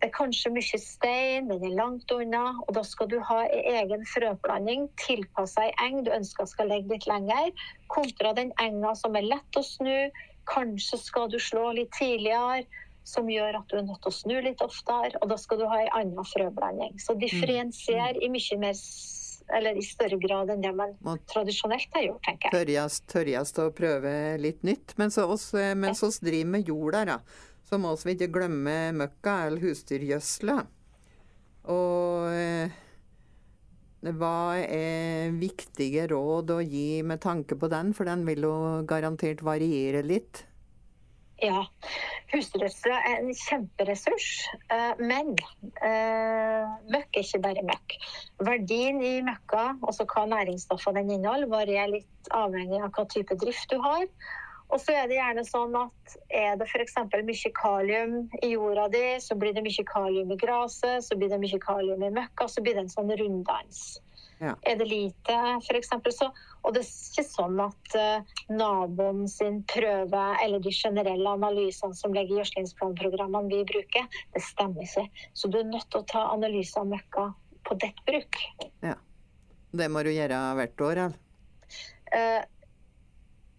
Det 0.00 0.08
er 0.08 0.16
kanskje 0.16 0.48
mye 0.54 0.78
stein, 0.80 1.50
den 1.50 1.64
er 1.68 1.76
langt 1.76 2.12
unna, 2.14 2.54
og 2.64 2.72
da 2.78 2.82
skal 2.88 3.10
du 3.12 3.18
ha 3.28 3.42
en 3.44 3.66
egen 3.82 4.06
frøblanding 4.08 4.86
tilpassa 5.02 5.66
ei 5.66 5.74
eng 5.84 5.98
du 6.06 6.14
ønsker 6.16 6.48
skal 6.48 6.72
ligge 6.72 6.94
litt 6.94 7.08
lenger, 7.10 7.50
kontra 7.92 8.32
den 8.38 8.54
enga 8.64 8.94
som 8.96 9.18
er 9.20 9.28
lett 9.28 9.60
å 9.60 9.64
snu. 9.66 10.08
Kanskje 10.48 10.96
skal 11.02 11.28
du 11.28 11.36
slå 11.36 11.66
litt 11.76 11.92
tidligere 11.98 12.64
som 13.06 13.30
gjør 13.30 13.60
at 13.60 13.70
du 13.70 13.78
er 13.78 13.86
nødt 13.86 14.02
til 14.04 14.12
å 14.12 14.14
snu 14.14 14.36
litt 14.44 14.60
oftere, 14.64 15.16
og 15.20 15.30
da 15.32 15.38
skal 15.40 15.60
du 15.60 15.66
ha 15.70 15.80
en 15.82 15.94
annen 16.00 16.28
frøblanding. 16.28 16.98
Så 17.02 17.16
differensier 17.18 18.18
mm. 18.18 18.22
i 18.26 18.30
mye 18.36 18.60
mer 18.60 18.76
eller 19.50 19.78
i 19.78 19.82
større 19.82 20.18
grad 20.22 20.50
enn 20.52 20.62
det 20.62 20.70
man 20.76 20.92
tradisjonelt 21.30 21.96
har 21.96 22.04
gjort, 22.06 22.22
tenker 22.26 22.46
jeg. 22.48 22.54
Tørjest, 22.54 23.06
tørjest 23.10 23.58
å 23.58 23.70
prøve 23.74 24.12
litt 24.38 24.62
nytt. 24.66 24.94
Men 25.00 25.10
så 25.10 25.26
oss, 25.30 25.48
eh, 25.58 25.72
mens 25.74 26.04
oss 26.06 26.20
driver 26.22 26.52
med 26.52 26.68
jorda, 26.70 27.04
da, 27.08 27.16
så 27.66 27.78
må 27.80 27.94
vi 28.04 28.14
ikke 28.14 28.30
glemme 28.34 28.76
møkka 28.98 29.40
eller 29.48 29.64
husdyrgjødsla. 29.64 30.58
Og 31.74 32.30
eh, 32.34 32.78
hva 34.00 34.36
er 34.62 35.34
viktige 35.36 36.06
råd 36.08 36.54
å 36.54 36.60
gi 36.64 37.02
med 37.06 37.20
tanke 37.20 37.58
på 37.58 37.68
den, 37.72 37.92
for 37.96 38.08
den 38.08 38.24
vil 38.28 38.46
jo 38.48 38.54
garantert 38.88 39.42
variere 39.44 40.04
litt? 40.06 40.44
Ja. 41.40 41.62
Husdyrgjødsel 42.30 42.92
er 42.92 43.14
en 43.14 43.30
kjemperessurs, 43.34 44.26
eh, 44.74 44.98
men 45.00 45.32
eh, 45.80 46.66
møkk 46.92 47.16
er 47.16 47.24
ikke 47.24 47.40
bare 47.46 47.64
møkk. 47.64 47.96
Verdien 48.44 49.00
i 49.02 49.14
møkka, 49.24 49.64
altså 49.80 50.04
hva 50.10 50.26
næringsstoffene 50.30 51.00
den 51.00 51.16
inneholder, 51.16 51.50
varierer 51.50 51.94
litt 51.96 52.30
avhengig 52.36 52.82
av 52.84 52.92
hva 52.92 53.06
type 53.08 53.38
drift 53.40 53.72
du 53.72 53.80
har. 53.82 54.04
Og 54.70 54.78
så 54.78 54.94
er 54.94 55.08
det 55.10 55.16
gjerne 55.16 55.42
sånn 55.48 55.74
at 55.80 56.14
er 56.28 56.60
det 56.60 56.68
f.eks. 56.68 56.94
mye 57.10 57.52
kalium 57.56 58.14
i 58.44 58.52
jorda 58.52 58.86
di, 58.92 59.02
så 59.24 59.34
blir 59.34 59.56
det 59.56 59.64
mye 59.66 59.86
kalium 59.88 60.30
i 60.30 60.38
gresset, 60.38 61.08
så 61.08 61.18
blir 61.18 61.32
det 61.32 61.40
mye 61.42 61.58
kalium 61.64 62.04
i 62.06 62.12
møkka, 62.20 62.46
så 62.46 62.62
blir 62.62 62.76
det 62.78 62.84
en 62.84 62.92
sånn 62.92 63.10
runddans. 63.18 63.98
Ja. 64.40 64.54
Er 64.64 64.76
det 64.80 64.86
lite, 64.88 65.34
f.eks. 65.60 65.90
så 66.16 66.30
Og 66.62 66.74
det 66.74 66.80
er 66.80 66.88
ikke 66.88 67.24
sånn 67.28 67.58
at 67.60 67.96
uh, 67.96 68.36
naboen 68.48 69.26
sin 69.28 69.60
prøve 69.68 70.22
eller 70.44 70.62
de 70.64 70.72
generelle 70.72 71.34
analysene 71.36 71.96
som 71.96 72.14
ligger 72.16 72.38
i 72.38 72.40
gjødslingsplanprogrammene 72.40 73.52
vi 73.52 73.60
bruker, 73.68 74.08
det 74.32 74.42
stemmer 74.44 74.84
ikke. 74.86 75.04
Så 75.36 75.52
du 75.52 75.60
er 75.60 75.68
nødt 75.68 75.88
til 75.92 76.00
å 76.00 76.08
ta 76.08 76.24
analyser 76.32 76.82
av 76.82 76.88
møkka 76.94 77.26
på 77.68 77.76
ditt 77.84 78.00
bruk. 78.08 78.40
Ja. 78.84 78.96
Det 79.76 79.86
må 79.92 80.02
du 80.02 80.10
gjøre 80.10 80.38
hvert 80.58 80.86
år, 80.88 81.02
eller? 81.04 81.20
Uh, 82.10 82.40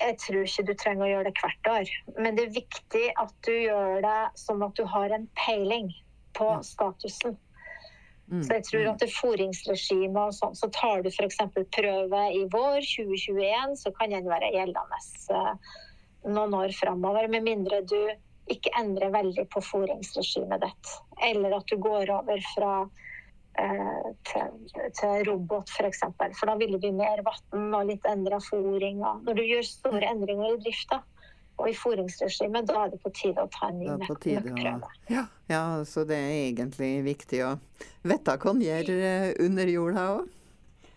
jeg 0.01 0.17
tror 0.17 0.47
ikke 0.47 0.65
du 0.65 0.73
trenger 0.81 1.05
å 1.05 1.11
gjøre 1.11 1.29
det 1.29 1.37
hvert 1.39 1.71
år. 1.71 1.91
Men 2.17 2.37
det 2.37 2.47
er 2.47 2.57
viktig 2.57 3.05
at 3.21 3.33
du 3.45 3.53
gjør 3.53 4.01
det 4.05 4.19
sånn 4.39 4.65
at 4.65 4.73
du 4.79 4.83
har 4.89 5.13
en 5.13 5.29
peiling 5.37 5.91
på 6.37 6.49
statusen. 6.65 7.37
Mm. 8.31 8.43
Så 8.47 8.55
jeg 8.55 8.63
tror 8.69 8.89
at 8.93 9.01
det 9.03 9.11
foringsregimet 9.11 10.19
og 10.21 10.35
sånn, 10.35 10.53
så 10.55 10.69
tar 10.71 11.03
du 11.03 11.09
f.eks. 11.11 11.41
prøve 11.75 12.21
i 12.31 12.45
vår 12.53 12.79
2021, 12.87 13.77
så 13.83 13.91
kan 13.97 14.13
den 14.13 14.29
være 14.31 14.53
gjeldende 14.55 14.99
eh, 15.35 15.71
noen 16.31 16.55
år 16.61 16.71
framover. 16.77 17.27
Med 17.33 17.43
mindre 17.49 17.81
du 17.83 17.99
ikke 18.51 18.71
endrer 18.79 19.11
veldig 19.13 19.45
på 19.51 19.63
fôringsregimet 19.67 20.63
ditt. 20.63 20.93
Eller 21.27 21.57
at 21.59 21.67
du 21.67 21.75
går 21.83 22.11
over 22.15 22.39
fra 22.53 22.71
eh, 23.59 24.09
til, 24.31 24.55
til, 24.95 25.15
robot, 25.27 25.67
f.eks. 25.75 26.05
For, 26.07 26.39
for 26.39 26.51
da 26.53 26.55
vil 26.61 26.77
det 26.77 26.81
bli 26.85 26.93
mer 26.95 27.23
vann 27.27 27.67
og 27.75 27.91
litt 27.91 28.07
endra 28.07 28.39
fôring. 28.47 29.03
Når 29.27 29.41
du 29.41 29.43
gjør 29.43 29.67
store 29.67 30.07
endringer 30.15 30.55
i 30.55 30.61
drifta, 30.63 31.03
og 31.61 31.69
i 31.69 31.75
fôringsregimet, 31.77 32.65
da 32.67 32.85
er 32.85 32.93
det 32.93 32.99
på 33.03 33.11
tide 33.13 33.45
å 33.45 33.49
ta 33.53 33.69
en 33.69 33.79
ny 33.79 33.89
møkkprøve. 34.01 34.89
Ja. 35.13 35.27
ja, 35.51 35.63
så 35.85 36.03
det 36.09 36.17
er 36.17 36.31
egentlig 36.47 36.91
viktig 37.05 37.43
å 37.45 37.51
vite 38.07 38.37
hva 38.41 38.55
en 38.55 38.63
gjør 38.65 38.93
under 39.45 39.75
jorda 39.75 40.05
òg. 40.15 40.37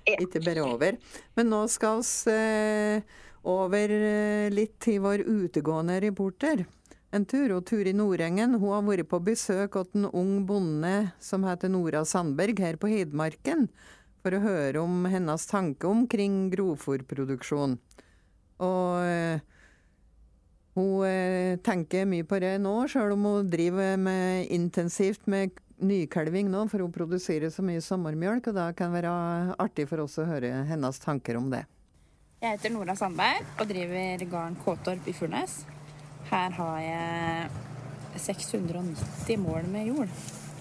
Ja. 0.05 0.19
Ikke 0.21 0.43
bare 0.45 0.65
over. 0.65 0.97
Men 1.37 1.49
nå 1.49 1.63
skal 1.73 2.03
vi 2.05 2.33
eh, 2.35 3.21
over 3.49 3.93
eh, 3.97 4.51
litt 4.53 4.77
til 4.85 5.01
vår 5.05 5.25
utegående 5.25 5.97
reporter. 6.05 6.65
En 7.15 7.25
tur, 7.31 7.53
og 7.55 7.65
Turi 7.69 7.93
Nordengen 7.95 8.57
hun 8.59 8.73
har 8.73 8.85
vært 8.85 9.09
på 9.13 9.21
besøk 9.25 9.79
hos 9.79 9.93
en 9.95 10.09
ung 10.11 10.43
bonde 10.49 11.13
som 11.23 11.47
heter 11.47 11.71
Nora 11.73 12.03
Sandberg 12.05 12.61
her 12.61 12.77
på 12.81 12.91
Hedmarken, 12.91 13.69
for 14.25 14.35
å 14.35 14.43
høre 14.43 14.83
om 14.83 15.07
hennes 15.09 15.47
tanke 15.47 15.89
omkring 15.89 16.49
grovfòrproduksjon. 16.53 17.79
Og 18.65 18.91
eh, 19.07 19.45
hun 20.75 21.05
eh, 21.07 21.57
tenker 21.63 22.09
mye 22.11 22.27
på 22.27 22.41
det 22.43 22.57
nå, 22.63 22.73
sjøl 22.91 23.15
om 23.15 23.29
hun 23.29 23.51
driver 23.51 23.95
med 24.01 24.49
intensivt 24.55 25.29
med 25.31 25.55
nykalving 25.85 26.51
nå, 26.51 26.65
for 26.71 26.83
hun 26.83 26.95
produserer 26.95 27.53
så 27.55 27.63
mye 27.67 27.83
sommermjølk, 27.83 28.51
og 28.51 28.59
da 28.59 28.67
kan 28.77 28.91
det 28.91 29.03
være 29.03 29.55
artig 29.63 29.87
for 29.91 30.05
oss 30.05 30.19
å 30.19 30.27
høre 30.29 30.51
hennes 30.69 30.99
tanker 31.03 31.39
om 31.39 31.51
det. 31.53 31.65
Jeg 32.43 32.59
heter 32.59 32.75
Nora 32.75 32.97
Sandberg 32.99 33.47
og 33.57 33.69
driver 33.71 34.25
gården 34.29 34.57
Kåtorp 34.65 35.07
i 35.09 35.15
Furnes. 35.17 35.63
Her 36.29 36.55
har 36.59 36.81
jeg 36.83 38.21
690 38.21 39.39
mål 39.41 39.69
med 39.71 39.89
jord, 39.89 40.13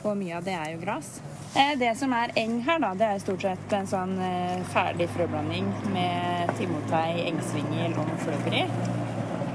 og 0.04 0.18
mye 0.20 0.38
av 0.38 0.46
det 0.46 0.56
er 0.58 0.74
jo 0.76 0.82
gras. 0.84 1.16
Eh, 1.58 1.74
det 1.80 1.92
som 2.00 2.14
er 2.16 2.34
eng 2.40 2.60
her, 2.66 2.80
da, 2.82 2.94
det 2.98 3.10
er 3.10 3.24
stort 3.24 3.46
sett 3.46 3.76
en 3.78 3.90
sånn 3.90 4.16
eh, 4.22 4.62
ferdig 4.74 5.10
frøblanding 5.14 5.70
med 5.94 6.54
timotei, 6.60 7.26
engsvingel 7.32 7.98
og 8.02 8.14
fløver 8.24 8.62
i. 8.64 9.03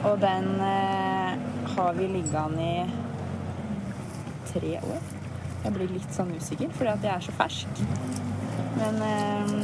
Og 0.07 0.19
den 0.23 0.61
eh, 0.63 1.39
har 1.75 1.93
vi 1.97 2.07
liggende 2.13 2.63
i 2.63 2.87
tre 4.53 4.79
år. 4.79 5.01
Jeg 5.65 5.75
blir 5.75 5.91
litt 5.91 6.15
sånn 6.15 6.31
usikker 6.39 6.71
fordi 6.77 6.93
at 6.93 7.07
jeg 7.09 7.15
er 7.17 7.25
så 7.27 7.35
fersk. 7.39 7.83
Men 8.79 9.03
eh, 9.09 9.57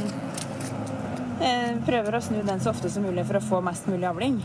jeg 1.45 1.79
prøver 1.87 2.17
å 2.17 2.23
snu 2.23 2.41
den 2.43 2.61
så 2.63 2.73
ofte 2.73 2.91
som 2.91 3.07
mulig 3.07 3.25
for 3.27 3.39
å 3.39 3.45
få 3.47 3.61
mest 3.63 3.87
mulig 3.91 4.09
avling. 4.09 4.41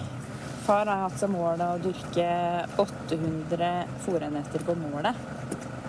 Far 0.67 0.87
har 0.87 1.07
hatt 1.07 1.19
som 1.19 1.35
mål 1.35 1.63
å 1.65 1.71
dyrke 1.83 2.31
800 2.79 3.71
fòrenheter 4.05 4.63
på 4.67 4.77
målet. 4.79 5.19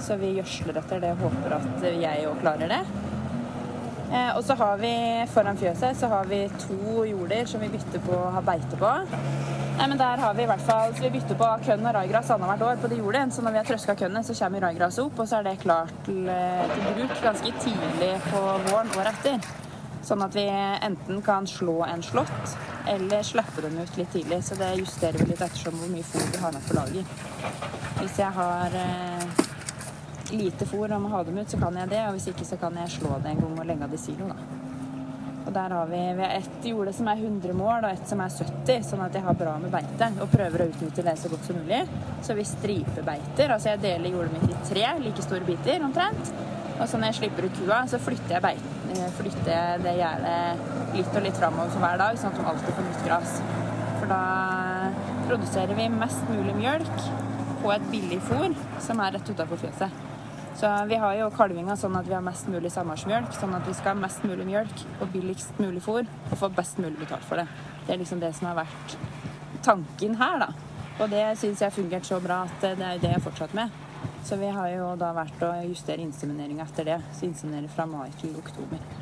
Så 0.02 0.18
vi 0.18 0.34
gjødsler 0.40 0.82
etter 0.82 1.02
det 1.04 1.14
og 1.14 1.28
håper 1.28 1.58
at 1.60 1.90
jeg 1.94 2.30
òg 2.30 2.40
klarer 2.42 2.72
det. 2.74 2.82
Eh, 4.12 4.32
og 4.36 4.42
så 4.44 4.58
har 4.60 4.80
vi 4.82 4.94
foran 5.32 5.60
fjøset 5.60 5.96
så 5.96 6.10
har 6.12 6.26
vi 6.28 6.44
to 6.66 7.06
jorder 7.08 7.46
som 7.48 7.62
vi 7.64 7.70
bytter 7.72 8.02
på 8.04 8.18
å 8.18 8.32
ha 8.36 8.42
beite 8.44 8.80
på. 8.80 8.90
Nei, 9.78 9.88
men 9.88 9.98
der 9.98 10.18
har 10.18 10.34
Vi 10.34 10.44
i 10.44 10.50
hvert 10.50 10.62
fall, 10.62 10.94
så 10.96 11.04
vi 11.04 11.10
bytter 11.16 11.38
på 11.40 11.48
kønn 11.66 11.86
og 11.86 11.96
raigras 11.96 12.30
annethvert 12.34 12.62
år 12.68 12.82
på 12.82 12.90
det 12.92 12.98
jordet. 13.00 13.24
Så 13.34 13.42
når 13.42 13.56
vi 13.56 13.60
har 13.62 13.68
trøska 13.70 13.96
kønnet, 13.96 14.26
så 14.26 14.36
kommer 14.40 14.66
raigraset 14.68 15.04
opp, 15.06 15.20
og 15.20 15.28
så 15.28 15.40
er 15.40 15.48
det 15.48 15.60
klart 15.64 15.94
til, 16.06 16.30
eh, 16.30 16.64
til, 16.74 16.88
bruk 16.96 17.22
ganske 17.24 17.54
tidlig 17.64 18.12
på 18.28 18.42
våren 18.68 18.92
året 19.00 19.14
etter. 19.14 19.50
Sånn 20.04 20.24
at 20.26 20.36
vi 20.36 20.46
enten 20.88 21.22
kan 21.22 21.48
slå 21.48 21.84
en 21.86 22.04
slått, 22.04 22.56
eller 22.90 23.24
slappe 23.24 23.62
den 23.62 23.80
ut 23.80 23.98
litt 23.98 24.12
tidlig. 24.12 24.44
Så 24.44 24.58
det 24.58 24.74
justerer 24.80 25.18
vi 25.20 25.32
litt 25.32 25.42
ettersom 25.42 25.78
hvor 25.78 25.92
mye 25.94 26.04
fôr 26.04 26.32
vi 26.32 26.42
har 26.46 26.52
med 26.52 26.68
på 26.68 26.78
lager. 26.78 27.06
Hvis 28.02 28.18
jeg 28.20 28.32
har 28.38 28.80
eh, 28.86 29.46
lite 30.32 30.66
fôr 30.66 30.92
og 30.92 31.02
må 31.02 31.10
ha 31.10 31.24
dem 31.24 31.38
ut, 31.38 31.50
så 31.50 31.58
kan 31.58 31.78
jeg 31.78 31.90
det. 31.90 32.08
Og 32.08 32.18
hvis 32.18 32.28
ikke, 32.34 32.46
så 32.46 32.58
kan 32.58 32.78
jeg 32.82 32.98
slå 33.00 33.20
det 33.24 33.36
en 33.36 33.46
gang 33.46 33.60
og 33.60 33.66
legge 33.66 33.88
det 33.88 34.02
i 34.02 34.06
silo, 34.10 34.34
da. 34.34 34.61
Og 35.46 35.54
der 35.56 35.74
har 35.74 35.88
vi, 35.90 36.00
vi 36.18 36.22
har 36.22 36.36
ett 36.38 36.66
jorde 36.70 36.94
som 36.94 37.08
er 37.10 37.22
100 37.22 37.54
mål, 37.58 37.86
og 37.86 37.90
ett 37.92 38.08
som 38.10 38.22
er 38.22 38.34
70, 38.36 38.84
sånn 38.86 39.02
at 39.06 39.16
jeg 39.18 39.26
har 39.26 39.38
bra 39.38 39.56
med 39.62 39.74
beite. 39.74 40.12
Og 40.22 40.30
prøver 40.32 40.64
å 40.64 40.68
utnytte 40.70 41.06
det 41.06 41.16
så 41.18 41.32
godt 41.32 41.48
som 41.50 41.58
mulig. 41.58 41.82
Så 42.26 42.36
vi 42.38 42.46
stripebeiter. 42.46 43.54
Altså 43.56 43.72
jeg 43.74 43.82
deler 43.86 44.14
jordet 44.18 44.36
mitt 44.36 44.52
i 44.52 44.60
tre 44.70 44.86
like 45.02 45.26
store 45.26 45.48
biter 45.48 45.86
omtrent. 45.88 46.34
Og 46.78 46.86
så 46.90 46.98
når 46.98 47.12
jeg 47.12 47.20
slipper 47.22 47.48
ut 47.48 47.58
kua, 47.60 47.82
så 47.90 48.00
flytter 48.02 48.36
jeg, 48.38 48.44
beite, 48.46 48.76
eh, 48.94 49.10
flytter 49.18 49.52
jeg 49.54 49.82
det 49.86 49.98
gjerdet 50.00 50.96
litt 50.98 51.18
og 51.18 51.26
litt 51.26 51.42
framover 51.42 51.74
for 51.74 51.86
hver 51.86 52.00
dag, 52.02 52.22
sånn 52.22 52.34
at 52.34 52.40
de 52.40 52.48
alltid 52.52 52.78
får 52.78 52.88
nytt 52.88 53.04
gras. 53.10 53.36
For 54.00 54.10
da 54.10 54.22
produserer 55.28 55.78
vi 55.78 55.90
mest 55.94 56.32
mulig 56.32 56.56
mjølk 56.58 57.04
på 57.62 57.76
et 57.76 57.92
billig 57.94 58.22
fôr 58.26 58.56
som 58.82 59.04
er 59.04 59.18
rett 59.18 59.30
utafor 59.30 59.62
fjøset. 59.62 60.11
Så 60.62 60.86
vi 60.86 60.96
har 60.96 61.16
jo 61.18 61.28
kalvinga 61.34 61.74
sånn 61.74 61.96
at 61.98 62.06
vi 62.06 62.14
har 62.14 62.22
mest 62.22 62.46
mulig 62.54 62.70
samværsmjølk, 62.70 63.32
sånn 63.34 63.56
at 63.58 63.66
vi 63.66 63.74
skal 63.74 63.96
ha 63.96 64.02
mest 64.04 64.22
mulig 64.30 64.46
mjølk 64.46 64.84
og 65.02 65.10
billigst 65.10 65.58
mulig 65.58 65.82
fôr 65.82 66.04
og 66.06 66.36
få 66.38 66.52
best 66.54 66.78
mulig 66.78 67.00
betalt 67.00 67.26
for 67.26 67.42
det. 67.42 67.48
Det 67.88 67.96
er 67.96 67.98
liksom 68.04 68.22
det 68.22 68.30
som 68.38 68.52
har 68.52 68.60
vært 68.60 68.94
tanken 69.66 70.20
her, 70.22 70.38
da. 70.44 70.52
Og 71.02 71.10
det 71.10 71.26
syns 71.42 71.64
jeg 71.64 71.66
har 71.66 71.74
fungert 71.74 72.06
så 72.06 72.22
bra 72.22 72.44
at 72.46 72.62
det 72.62 72.76
er 72.78 73.02
det 73.02 73.16
jeg 73.16 73.26
fortsatt 73.26 73.58
med. 73.58 73.74
Så 74.22 74.38
vi 74.38 74.54
har 74.54 74.70
jo 74.76 74.94
da 75.02 75.10
vært 75.18 75.42
å 75.50 75.56
justere 75.66 76.06
insemineringa 76.06 76.70
etter 76.70 76.92
det. 76.94 77.00
Så 77.18 77.26
inseminere 77.26 77.74
fra 77.74 77.90
mai 77.90 78.12
til 78.22 78.38
oktober. 78.38 79.01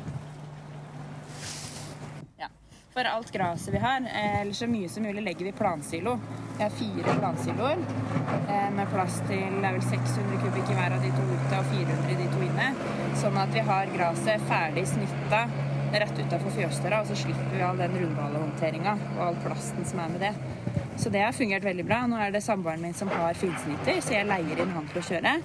For 2.90 3.06
alt 3.06 3.30
graset 3.32 3.74
vi 3.74 3.78
har, 3.78 4.00
eh, 4.00 4.40
eller 4.40 4.52
så 4.52 4.66
mye 4.66 4.88
som 4.88 5.02
mulig, 5.02 5.22
legger 5.22 5.44
vi 5.44 5.48
i 5.48 5.58
plansilo. 5.58 6.18
Vi 6.56 6.62
har 6.62 6.70
fire 6.70 7.14
plansiloer 7.18 7.78
eh, 8.48 8.70
med 8.74 8.90
plass 8.90 9.20
til 9.28 9.60
det 9.60 9.68
er 9.68 9.76
vel 9.76 9.84
600 9.86 10.40
kubikk 10.42 10.72
i 10.72 10.78
hver 10.78 10.96
av 10.96 11.04
de 11.04 11.12
to 11.14 11.26
ute 11.30 11.60
og 11.60 11.70
400 11.70 12.10
i 12.10 12.16
de 12.18 12.26
to 12.32 12.42
inne. 12.48 12.66
Sånn 13.20 13.38
at 13.38 13.54
vi 13.54 13.62
har 13.70 13.92
graset 13.94 14.42
ferdig 14.50 14.84
snitta 14.90 15.44
rett 15.90 16.18
utafor 16.18 16.54
fjøsdøra, 16.54 17.00
og 17.02 17.10
så 17.10 17.16
slipper 17.18 17.54
vi 17.54 17.62
all 17.66 17.78
den 17.78 17.94
rundbalehåndteringa 17.98 18.96
og 19.16 19.22
all 19.28 19.38
plasten 19.44 19.86
som 19.86 20.02
er 20.02 20.12
med 20.12 20.26
det. 20.26 20.34
Så 21.00 21.10
det 21.14 21.22
har 21.24 21.32
fungert 21.32 21.64
veldig 21.64 21.86
bra. 21.86 22.02
Nå 22.10 22.18
er 22.20 22.34
det 22.34 22.42
samboeren 22.44 22.82
min 22.82 22.94
som 22.94 23.10
har 23.14 23.38
finsnitter, 23.38 24.02
så 24.02 24.18
jeg 24.18 24.28
leier 24.28 24.62
inn 24.62 24.74
han 24.74 24.90
til 24.90 25.02
å 25.02 25.06
kjøre. 25.12 25.36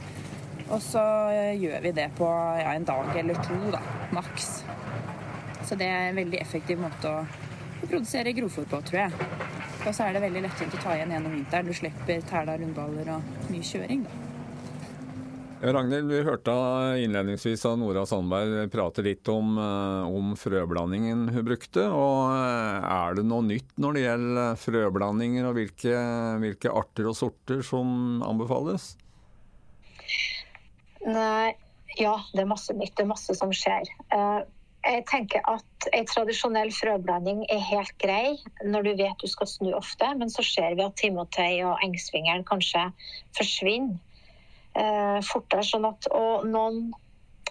Og 0.66 0.82
så 0.82 1.06
eh, 1.30 1.54
gjør 1.62 1.86
vi 1.86 1.94
det 2.02 2.10
på 2.18 2.30
ja, 2.60 2.74
en 2.74 2.90
dag 2.90 3.14
eller 3.22 3.38
to, 3.46 3.60
da, 3.74 3.82
maks. 4.18 4.64
Så 5.66 5.78
det 5.80 5.88
er 5.90 6.12
en 6.12 6.20
veldig 6.20 6.38
effektiv 6.42 6.78
måte 6.82 7.10
å 7.10 7.24
produsere 7.86 8.34
grovfòr 8.38 8.68
på, 8.70 8.82
tror 8.90 9.00
jeg. 9.06 9.32
Og 9.86 9.92
så 9.94 10.06
er 10.06 10.16
det 10.16 10.22
veldig 10.26 10.46
lettvint 10.46 10.78
å 10.78 10.82
ta 10.82 10.94
igjen 10.96 11.14
gjennom 11.14 11.34
vinteren. 11.34 11.68
Du 11.70 11.78
slipper 11.78 12.22
tæla 12.30 12.58
rundballer 12.62 13.12
og 13.16 13.50
mye 13.50 13.66
kjøring, 13.66 14.06
da. 14.06 14.22
Ja, 15.64 15.72
Ragnhild, 15.72 16.12
vi 16.12 16.20
hørte 16.28 16.54
innledningsvis 17.02 17.64
av 17.66 17.78
Nora 17.80 18.04
Sandberg 18.06 18.68
prate 18.74 19.02
litt 19.06 19.26
om, 19.32 19.56
eh, 19.58 20.10
om, 20.14 20.34
frøblandingen 20.38 21.30
hun 21.32 21.46
brukte. 21.48 21.88
og 21.90 22.34
eh, 22.36 22.86
Er 22.92 23.16
det 23.18 23.24
noe 23.26 23.46
nytt 23.48 23.72
når 23.82 23.96
det 23.96 24.04
gjelder 24.04 24.60
frøblandinger, 24.62 25.48
og 25.50 25.58
hvilke, 25.58 26.02
hvilke 26.44 26.74
arter 26.76 27.10
og 27.10 27.18
sorter 27.18 27.64
som 27.66 28.22
anbefales? 28.28 28.92
Nei, 31.06 31.56
ja, 31.98 32.14
det 32.36 32.44
er 32.44 32.52
masse 32.52 32.76
nytt. 32.76 32.94
Det 32.98 33.08
er 33.08 33.14
masse 33.16 33.38
som 33.40 33.54
skjer. 33.56 33.90
Jeg 34.86 35.06
tenker 35.10 35.42
at 35.50 35.88
en 35.98 36.06
tradisjonell 36.06 36.70
frøblanding 36.74 37.40
er 37.50 37.62
helt 37.72 37.94
grei 38.02 38.36
når 38.62 38.86
du 38.86 38.92
vet 39.00 39.24
du 39.24 39.30
skal 39.30 39.50
snu 39.50 39.72
ofte, 39.74 40.12
men 40.20 40.30
så 40.30 40.46
ser 40.46 40.76
vi 40.78 40.86
at 40.86 40.98
timotei 41.02 41.64
og 41.66 41.82
engsvingeren 41.86 42.46
kanskje 42.46 42.84
forsvinner 43.38 43.98
eh, 44.78 45.20
fortere. 45.26 45.66
Sånn 45.66 45.90
at, 45.90 46.06
og 46.14 46.46
noen, 46.52 46.94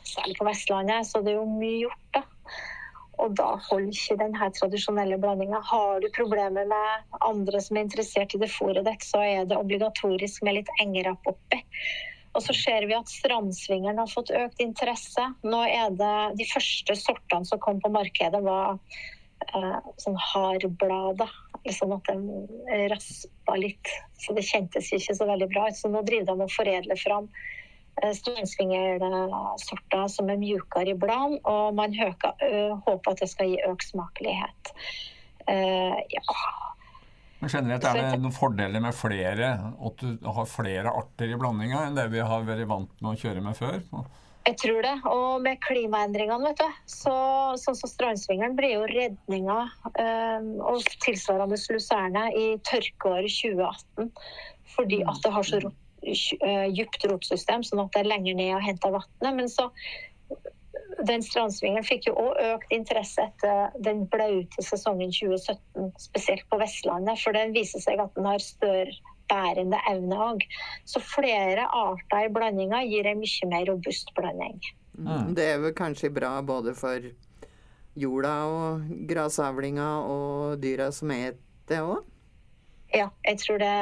særlig 0.04 0.38
på 0.38 0.46
Vestlandet, 0.46 1.08
så 1.10 1.24
det 1.24 1.34
er 1.34 1.40
jo 1.40 1.50
mye 1.50 1.82
gjort, 1.88 2.06
da. 2.14 2.24
Og 3.22 3.34
da 3.38 3.50
holder 3.68 3.92
ikke 3.94 4.18
denne 4.18 4.48
tradisjonelle 4.56 5.18
blandinga. 5.22 5.60
Har 5.62 6.00
du 6.02 6.08
problemer 6.14 6.66
med 6.70 7.18
andre 7.22 7.60
som 7.62 7.78
er 7.78 7.86
interessert 7.86 8.34
i 8.34 8.40
det 8.42 8.50
fôret 8.50 8.86
ditt, 8.86 9.06
så 9.06 9.22
er 9.22 9.46
det 9.46 9.58
obligatorisk 9.58 10.42
med 10.46 10.60
litt 10.60 10.72
engerapp 10.82 11.30
oppi. 11.34 11.62
Og 12.34 12.42
så 12.42 12.54
ser 12.56 12.86
vi 12.90 12.96
at 12.96 13.10
strandsvingeren 13.10 14.00
har 14.02 14.10
fått 14.10 14.32
økt 14.34 14.62
interesse. 14.62 15.24
Nå 15.46 15.60
er 15.70 15.94
det 15.94 16.38
De 16.40 16.46
første 16.50 16.96
sortene 16.98 17.46
som 17.46 17.60
kom 17.62 17.80
på 17.82 17.92
markedet, 17.94 18.42
var 18.42 18.78
eh, 19.54 19.80
sånn 20.02 20.18
hardblader. 20.32 21.30
Liksom 21.64 21.94
at 21.96 22.10
de 22.10 22.16
raspa 22.92 23.54
litt. 23.56 23.88
Så 24.20 24.34
det 24.36 24.44
kjentes 24.48 24.92
ikke 24.92 25.14
så 25.16 25.28
veldig 25.30 25.48
bra 25.54 25.68
ut. 25.70 25.78
Så 25.78 25.88
nå 25.92 26.02
driver 26.06 26.26
de 26.32 26.34
og 26.48 26.52
foredler 26.52 26.98
fram 27.00 27.30
eh, 28.02 28.12
strandsvingersorter 28.18 30.06
som 30.12 30.30
er 30.34 30.42
mjukere 30.42 30.90
i 30.92 30.98
bladene, 30.98 31.40
og 31.46 31.78
man 31.78 31.94
høker, 31.94 32.34
ø, 32.42 32.74
håper 32.88 33.14
at 33.14 33.20
det 33.22 33.30
skal 33.30 33.46
gi 33.52 33.62
økt 33.70 33.86
smakelighet. 33.94 34.74
Uh, 35.44 36.00
ja. 36.08 36.22
Men 37.44 37.52
generelt 37.52 37.84
er 37.84 37.98
det 37.98 38.20
noen 38.22 38.32
fordeler 38.32 38.80
med 38.80 38.94
flere, 38.96 39.48
at 39.84 40.00
du 40.00 40.28
har 40.32 40.46
flere 40.48 40.92
arter 40.96 41.34
i 41.34 41.36
blandinga 41.36 41.82
enn 41.84 41.98
det 41.98 42.06
vi 42.14 42.22
har 42.24 42.46
vært 42.46 42.64
vant 42.70 42.94
med 43.04 43.10
å 43.10 43.18
kjøre 43.20 43.42
med 43.44 43.58
før? 43.58 43.82
Jeg 44.44 44.56
tror 44.60 44.80
det. 44.84 44.94
Og 45.10 45.44
med 45.44 45.60
klimaendringene, 45.64 46.48
vet 46.48 46.62
du, 46.62 46.80
så, 46.88 47.12
sånn 47.60 47.76
som 47.76 47.92
strandsvingeren 47.92 48.56
blir 48.56 48.74
jo 48.78 48.88
redninga 48.88 49.58
øh, 49.92 50.48
og 50.72 50.88
tilsvarende 51.04 51.60
luserne 51.68 52.26
i 52.32 52.46
tørkeåret 52.64 53.28
2018. 53.28 54.10
Fordi 54.74 55.02
at 55.04 55.20
det 55.24 55.32
har 55.36 55.48
så 55.48 55.60
rot, 55.66 55.78
uh, 56.00 56.66
dypt 56.72 57.04
rotsystem, 57.12 57.64
sånn 57.64 57.84
at 57.84 57.92
det 57.92 58.06
er 58.06 58.12
lenger 58.14 58.40
ned 58.40 58.54
og 58.56 58.64
henter 58.64 58.96
vannet. 58.96 59.36
Men 59.36 59.52
så 59.52 59.68
den 61.08 61.24
strandsvingen 61.24 61.84
fikk 61.86 62.08
jo 62.08 62.14
òg 62.20 62.38
økt 62.54 62.74
interesse 62.74 63.24
etter 63.28 63.74
den 63.84 64.04
blaute 64.12 64.64
sesongen 64.64 65.12
2017, 65.14 65.90
spesielt 66.02 66.46
på 66.50 66.60
Vestlandet. 66.60 67.20
For 67.22 67.36
den 67.36 67.54
viser 67.56 67.82
seg 67.84 68.02
at 68.02 68.14
den 68.16 68.28
har 68.28 68.42
større 68.42 68.94
bærende 69.30 69.80
evne 69.90 70.18
òg. 70.20 70.46
Så 70.88 71.02
flere 71.04 71.66
arter 71.66 72.26
i 72.28 72.32
blandinga 72.32 72.82
gir 72.88 73.08
en 73.08 73.22
mye 73.22 73.50
mer 73.50 73.68
robust 73.70 74.12
blanding. 74.16 74.58
Mm. 74.98 75.34
Det 75.36 75.46
er 75.52 75.62
vel 75.62 75.74
kanskje 75.76 76.12
bra 76.14 76.36
både 76.46 76.74
for 76.78 77.08
jorda 77.98 78.34
og 78.50 78.90
grasavlinga 79.08 79.88
og 80.10 80.58
dyra 80.62 80.90
som 80.94 81.12
et 81.14 81.40
det 81.68 81.80
òg? 81.80 82.02
Ja, 82.94 83.08
jeg 83.26 83.40
tror 83.42 83.58
det. 83.58 83.74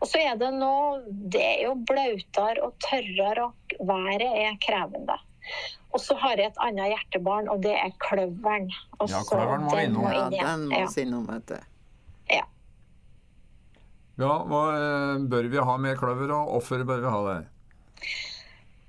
Og 0.00 0.08
så 0.08 0.20
er 0.22 0.36
det 0.40 0.48
nå 0.54 0.72
Det 1.04 1.42
er 1.42 1.64
jo 1.66 1.74
blautere 1.88 2.62
og 2.64 2.76
tørrere, 2.80 3.50
og 3.50 3.88
været 3.88 4.28
er 4.30 4.56
krevende. 4.62 5.18
Og 5.94 6.02
så 6.02 6.16
har 6.20 6.40
jeg 6.40 6.52
et 6.52 6.60
annet 6.60 6.92
hjertebarn, 6.92 7.48
og 7.52 7.62
det 7.64 7.74
er 7.78 7.92
kløveren. 8.02 8.68
Også, 8.98 9.16
ja, 9.16 9.22
kløveren 9.30 9.66
må 9.68 9.76
innom. 9.80 10.06
Ja, 10.34 10.52
den 10.52 10.66
må 10.70 10.82
vi 10.82 11.04
innom, 11.06 11.26
vet 11.30 11.52
du. 11.52 11.56
Ja. 12.32 12.44
Ja, 14.20 14.32
hva 14.48 14.62
eh, 14.76 15.26
bør 15.30 15.50
vi 15.52 15.62
ha 15.68 15.76
med 15.80 15.98
kløver, 16.00 16.32
og 16.36 16.56
hvorfor 16.56 16.84
bør 16.88 17.04
vi 17.04 17.12
ha 17.14 17.22
det? 17.30 17.38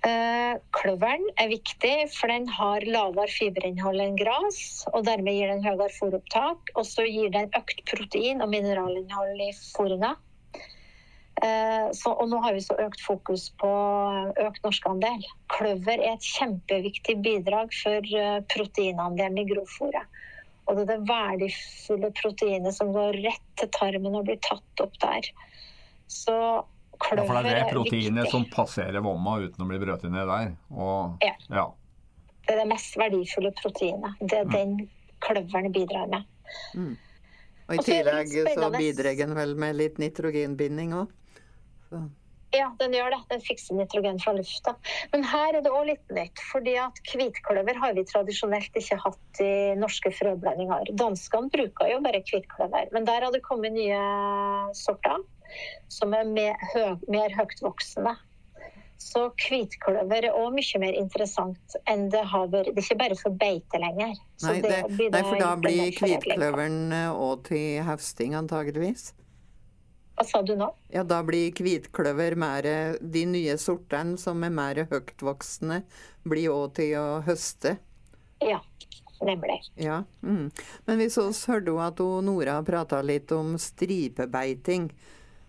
Uh, 0.07 0.53
kløveren 0.77 1.23
er 1.41 1.49
viktig, 1.51 1.95
for 2.13 2.31
den 2.31 2.45
har 2.53 2.85
lavere 2.87 3.31
fiberinnhold 3.33 3.99
enn 4.03 4.15
gras. 4.19 4.59
og 4.93 5.07
Dermed 5.07 5.35
gir 5.35 5.51
den 5.51 5.65
høyere 5.65 5.89
fôropptak. 5.95 6.71
Og 6.77 6.85
så 6.87 7.07
gir 7.07 7.31
den 7.33 7.49
økt 7.57 7.81
protein 7.89 8.43
og 8.45 8.51
mineralinnhold 8.53 9.41
i 9.43 9.51
fôringa. 9.73 10.13
Uh, 11.37 11.91
så, 11.93 12.15
og 12.17 12.31
nå 12.31 12.39
har 12.41 12.55
vi 12.55 12.63
så 12.65 12.73
økt 12.81 13.01
fokus 13.05 13.49
på 13.61 13.69
økt 14.41 14.63
norskandel. 14.65 15.25
Kløver 15.53 15.99
er 15.99 16.15
et 16.15 16.25
kjempeviktig 16.25 17.19
bidrag 17.21 17.75
for 17.77 18.07
uh, 18.17 18.39
proteinandelen 18.53 19.43
i 19.43 19.45
grovfòret. 19.51 20.17
Og 20.67 20.79
det 20.79 20.83
er 20.83 20.89
det 20.89 21.07
verdifulle 21.07 22.09
proteinet 22.17 22.75
som 22.75 22.89
går 22.95 23.19
rett 23.23 23.45
til 23.59 23.69
tarmen 23.75 24.17
og 24.17 24.25
blir 24.27 24.39
tatt 24.43 24.83
opp 24.83 24.97
der. 25.03 25.29
Så 26.11 26.35
kløver 27.05 27.21
ja, 27.21 27.27
for 27.29 27.45
det 27.45 27.51
er 27.53 27.61
det 27.61 27.73
proteinet 27.75 28.31
som 28.33 28.47
passerer 28.51 29.03
vomma 29.05 29.37
uten 29.45 29.63
å 29.63 29.69
bli 29.69 29.79
brøt 29.83 30.07
ned 30.09 30.27
der? 30.27 30.55
Og, 30.73 31.21
ja. 31.23 31.35
ja. 31.53 31.67
Det 32.47 32.55
er 32.55 32.63
det 32.63 32.69
mest 32.73 32.97
verdifulle 32.99 33.53
proteinet. 33.61 34.17
Det 34.25 34.41
er 34.41 34.49
mm. 34.49 34.55
den 34.55 34.75
kløveren 35.23 35.75
bidrar 35.75 36.09
med. 36.11 36.25
Mm. 36.73 36.95
Og 37.67 37.75
i 37.75 37.83
tillegg 37.83 38.33
så 38.55 38.69
bidrar 38.73 39.15
den 39.19 39.35
vel 39.37 39.55
med 39.59 39.77
litt 39.77 40.01
nitrogenbinding 40.01 40.95
òg. 40.97 41.13
Ja, 42.55 42.69
den 42.79 42.93
gjør 42.95 43.11
det. 43.11 43.19
Den 43.29 43.41
fikser 43.43 43.75
nitrogen 43.75 44.19
fra 44.23 44.31
lufta. 44.37 44.73
Men 45.11 45.25
her 45.27 45.57
er 45.57 45.63
det 45.65 45.71
òg 45.73 45.89
litt 45.89 46.13
nytt. 46.15 46.43
fordi 46.51 46.77
at 46.79 47.01
Hvitkløver 47.11 47.79
har 47.81 47.97
vi 47.97 48.05
tradisjonelt 48.07 48.79
ikke 48.79 48.99
hatt 49.03 49.41
i 49.43 49.53
norske 49.79 50.13
frøblandinger. 50.15 50.93
Danskene 50.97 51.51
bruker 51.53 51.91
jo 51.91 51.99
bare 52.05 52.23
hvitkløver. 52.23 52.93
Men 52.95 53.09
der 53.09 53.27
har 53.27 53.35
det 53.35 53.43
kommet 53.43 53.75
nye 53.75 53.99
sorter 54.77 55.25
som 55.91 56.15
er 56.15 56.27
mer, 56.27 56.55
høy, 56.73 56.95
mer 57.11 57.35
høytvoksende. 57.35 58.15
Så 58.97 59.27
hvitkløver 59.43 60.25
er 60.25 60.33
òg 60.33 60.55
mye 60.55 60.81
mer 60.81 60.95
interessant 60.97 61.77
enn 61.85 62.07
det 62.13 62.23
har 62.31 62.47
vært. 62.49 62.71
Det 62.73 62.81
er 62.81 62.87
ikke 62.87 63.01
bare 63.03 63.19
for 63.19 63.37
beite 63.43 63.83
lenger. 63.83 64.15
Nei, 64.47 64.57
det, 64.63 64.71
det, 64.87 65.11
nei, 65.13 65.21
for 65.27 65.43
da 65.43 65.53
blir 65.61 65.83
hvitkløveren 65.99 66.79
òg 67.11 67.45
til 67.51 67.83
høsting, 67.85 68.39
antageligvis? 68.39 69.11
Hva 70.17 70.25
sa 70.25 70.41
du 70.41 70.55
nå? 70.57 70.71
Ja, 70.89 71.03
Da 71.05 71.21
blir 71.23 71.53
hvitkløver 71.53 72.35
mer 72.35 72.65
De 73.01 73.25
nye 73.29 73.57
sortene 73.61 74.17
som 74.17 74.43
er 74.43 74.53
mer 74.53 74.87
høytvoksende, 74.89 75.83
blir 76.25 76.49
òg 76.53 76.73
til 76.79 76.95
å 76.97 77.05
høste? 77.27 77.77
Ja. 78.41 78.59
nemlig. 79.21 79.61
Ja. 79.81 80.03
Mm. 80.21 80.49
Men 80.85 80.99
hvis 81.01 81.17
oss 81.21 81.45
hørte 81.49 81.73
at 81.81 81.99
Nora 81.99 82.59
prata 82.65 83.01
litt 83.01 83.31
om 83.33 83.55
stripebeiting. 83.57 84.91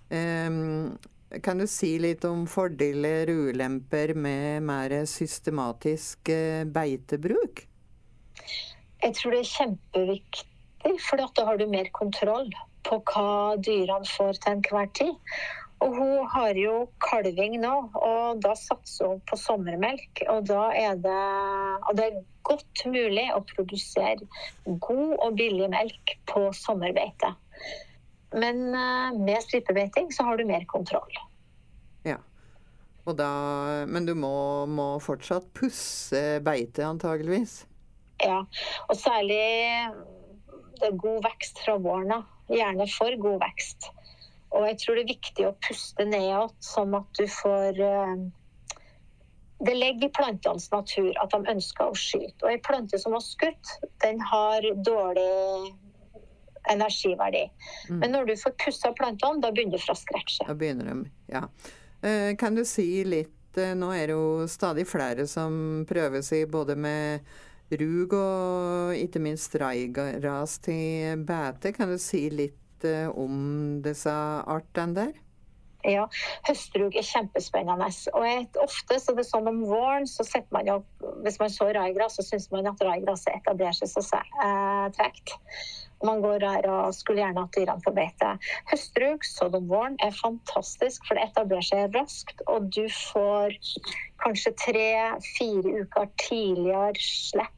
Um, 0.09 0.96
kan 1.44 1.61
du 1.61 1.66
si 1.68 1.98
litt 2.00 2.24
om 2.24 2.46
fordeler 2.48 3.28
og 3.28 3.50
ulemper 3.52 4.14
med 4.16 4.64
mer 4.64 4.94
systematisk 5.04 6.31
eh, 6.33 6.64
beitebruk? 6.64 7.66
Jeg 9.02 9.14
tror 9.18 9.37
det 9.37 9.42
er 9.42 9.50
kjempeviktig, 9.50 10.94
for 11.04 11.20
da 11.20 11.44
har 11.50 11.61
du 11.61 11.66
mer 11.68 11.92
kontroll 11.92 12.48
på 12.86 13.00
hva 13.10 13.56
dyrene 13.62 14.08
får 14.08 14.38
til 14.42 14.58
enhver 14.58 14.92
tid. 14.98 15.16
Og 15.78 15.94
hun 15.94 16.26
har 16.32 16.58
jo 16.58 16.88
kalving 17.04 17.60
nå, 17.62 17.74
og 17.94 18.40
da 18.42 18.54
satser 18.58 19.12
hun 19.12 19.20
på 19.30 19.38
sommermelk. 19.38 20.24
Og 20.32 20.48
da 20.50 20.64
er 20.74 20.98
det, 20.98 21.18
og 21.86 21.98
det 21.98 22.08
er 22.08 22.24
godt 22.48 22.82
mulig 22.90 23.28
å 23.34 23.44
produsere 23.46 24.26
god 24.66 25.14
og 25.14 25.36
billig 25.38 25.70
melk 25.70 26.16
på 26.30 26.48
sommerbeite. 26.56 27.30
Men 28.34 28.74
eh, 28.74 29.14
med 29.16 29.44
stripebeiting 29.44 30.10
så 30.12 30.26
har 30.26 30.36
du 30.36 30.44
mer 30.48 30.66
kontroll. 30.68 31.22
Ja. 32.04 32.18
Da, 33.08 33.30
men 33.88 34.04
du 34.04 34.12
må, 34.18 34.66
må 34.68 34.90
fortsatt 35.00 35.46
pusse 35.56 36.20
beitet, 36.44 36.82
antageligvis? 36.84 37.62
Ja, 38.20 38.42
og 38.90 38.98
særlig 38.98 39.38
det 40.76 40.90
er 40.90 40.98
god 41.00 41.22
vekst 41.24 41.62
fra 41.64 41.78
våren 41.80 42.18
av. 42.18 42.26
Gjerne 42.48 42.88
for 42.90 43.16
god 43.20 43.40
vekst. 43.44 43.90
Og 44.56 44.64
jeg 44.64 44.78
tror 44.80 44.96
det 44.96 45.04
er 45.04 45.12
viktig 45.12 45.46
å 45.48 45.56
puste 45.66 46.04
nedad, 46.08 46.54
sånn 46.64 46.94
at 46.96 47.18
du 47.18 47.26
får 47.28 47.80
eh, 47.84 48.14
Det 49.58 49.74
ligger 49.74 50.08
i 50.08 50.14
plantenes 50.14 50.70
natur 50.72 51.11
at 51.20 51.34
de 51.34 51.52
ønsker 51.52 51.90
å 51.90 51.98
skyte. 51.98 52.38
Og 52.44 52.52
en 52.52 52.64
plante 52.64 53.00
som 53.02 53.16
har 53.16 53.24
skutt, 53.24 53.74
den 54.04 54.22
har 54.24 54.64
dårlig 54.87 55.74
energiverdi. 56.72 57.48
Mm. 57.88 57.98
Men 57.98 58.12
når 58.12 58.30
du 58.30 58.37
får 58.37 58.54
pussa 58.64 58.92
plantene, 58.92 59.42
da 59.42 59.52
begynner 59.52 59.78
du 59.78 59.84
fra 59.84 59.96
scratch. 59.98 60.40
Da 60.46 60.54
begynner 60.54 60.88
de, 60.92 61.11
ja. 61.32 61.44
Eh, 62.02 62.37
kan 62.38 62.54
du 62.54 62.64
si 62.68 63.02
litt 63.02 63.58
eh, 63.58 63.74
Nå 63.74 63.90
er 63.90 64.06
det 64.06 64.14
jo 64.14 64.46
stadig 64.46 64.84
flere 64.87 65.26
som 65.26 65.82
prøver 65.88 66.22
seg 66.22 66.46
både 66.52 66.76
med 66.78 67.26
rug 67.81 68.14
og 68.16 68.96
ikke 68.96 69.22
minst 69.22 69.54
raigas 69.61 70.59
til 70.64 71.24
bete. 71.28 71.72
Kan 71.76 71.92
du 71.92 71.98
si 72.00 72.28
litt 72.33 72.87
eh, 72.87 73.09
om 73.09 73.81
disse 73.85 74.12
artene 74.12 74.96
der? 74.96 75.16
Ja, 75.87 76.09
høstrug 76.48 76.96
er 76.98 77.07
kjempespennende. 77.07 77.87
Og 78.18 78.24
et, 78.26 78.57
ofte 78.59 78.98
så 78.98 79.14
det 79.14 79.22
er 79.22 79.28
sånn 79.28 79.50
om 79.50 79.61
våren 79.68 80.09
så 80.11 80.26
setter 80.26 80.50
man 80.50 80.66
jo 80.66 80.81
Hvis 81.22 81.38
man 81.38 81.52
så 81.54 81.68
raigras, 81.74 82.16
så 82.18 82.24
syns 82.26 82.48
man 82.50 82.66
at 82.66 82.83
raigraset 82.83 83.31
etablerer 83.37 83.76
seg 83.78 83.92
så 83.94 84.02
eh, 84.18 84.88
tregt. 84.96 85.37
Man 86.04 86.20
går 86.22 86.44
her 86.46 86.66
og 86.70 86.94
skulle 86.94 87.22
gjerne 87.22 87.42
hatt 87.42 87.57
dyrene 87.57 87.83
på 87.83 87.94
beite. 87.94 88.35
Høstrug 88.70 89.26
sådd 89.26 89.57
om 89.59 89.70
våren 89.70 89.98
er 90.04 90.14
fantastisk, 90.14 91.07
for 91.07 91.18
det 91.18 91.26
etablerer 91.31 91.66
seg 91.66 91.94
raskt. 91.96 92.42
Og 92.46 92.70
du 92.74 92.85
får 93.12 93.54
kanskje 94.22 94.54
tre-fire 94.62 95.83
uker 95.83 96.11
tidligere 96.22 97.02
slipp 97.02 97.58